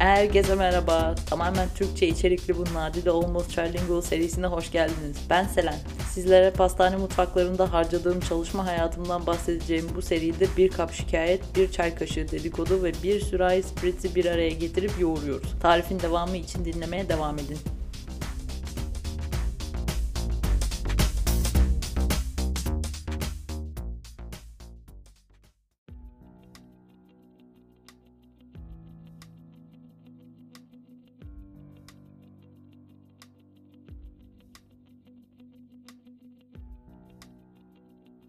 Herkese 0.00 0.54
merhaba. 0.54 1.14
Tamamen 1.26 1.68
Türkçe 1.74 2.08
içerikli 2.08 2.56
bu 2.56 2.64
Nadide 2.74 3.10
Almost 3.10 3.56
Trilingual 3.56 4.00
serisine 4.00 4.46
hoş 4.46 4.72
geldiniz. 4.72 5.16
Ben 5.30 5.44
Selen. 5.44 5.78
Sizlere 6.10 6.50
pastane 6.50 6.96
mutfaklarında 6.96 7.72
harcadığım 7.72 8.20
çalışma 8.20 8.66
hayatımdan 8.66 9.26
bahsedeceğim 9.26 9.86
bu 9.96 10.02
seride 10.02 10.46
bir 10.56 10.68
kap 10.68 10.92
şikayet, 10.92 11.56
bir 11.56 11.72
çay 11.72 11.94
kaşığı 11.94 12.30
dedikodu 12.30 12.82
ve 12.82 12.92
bir 13.02 13.20
sürahi 13.20 13.62
spritzi 13.62 14.14
bir 14.14 14.26
araya 14.26 14.50
getirip 14.50 14.92
yoğuruyoruz. 15.00 15.54
Tarifin 15.62 16.00
devamı 16.00 16.36
için 16.36 16.64
dinlemeye 16.64 17.08
devam 17.08 17.38
edin. 17.38 17.58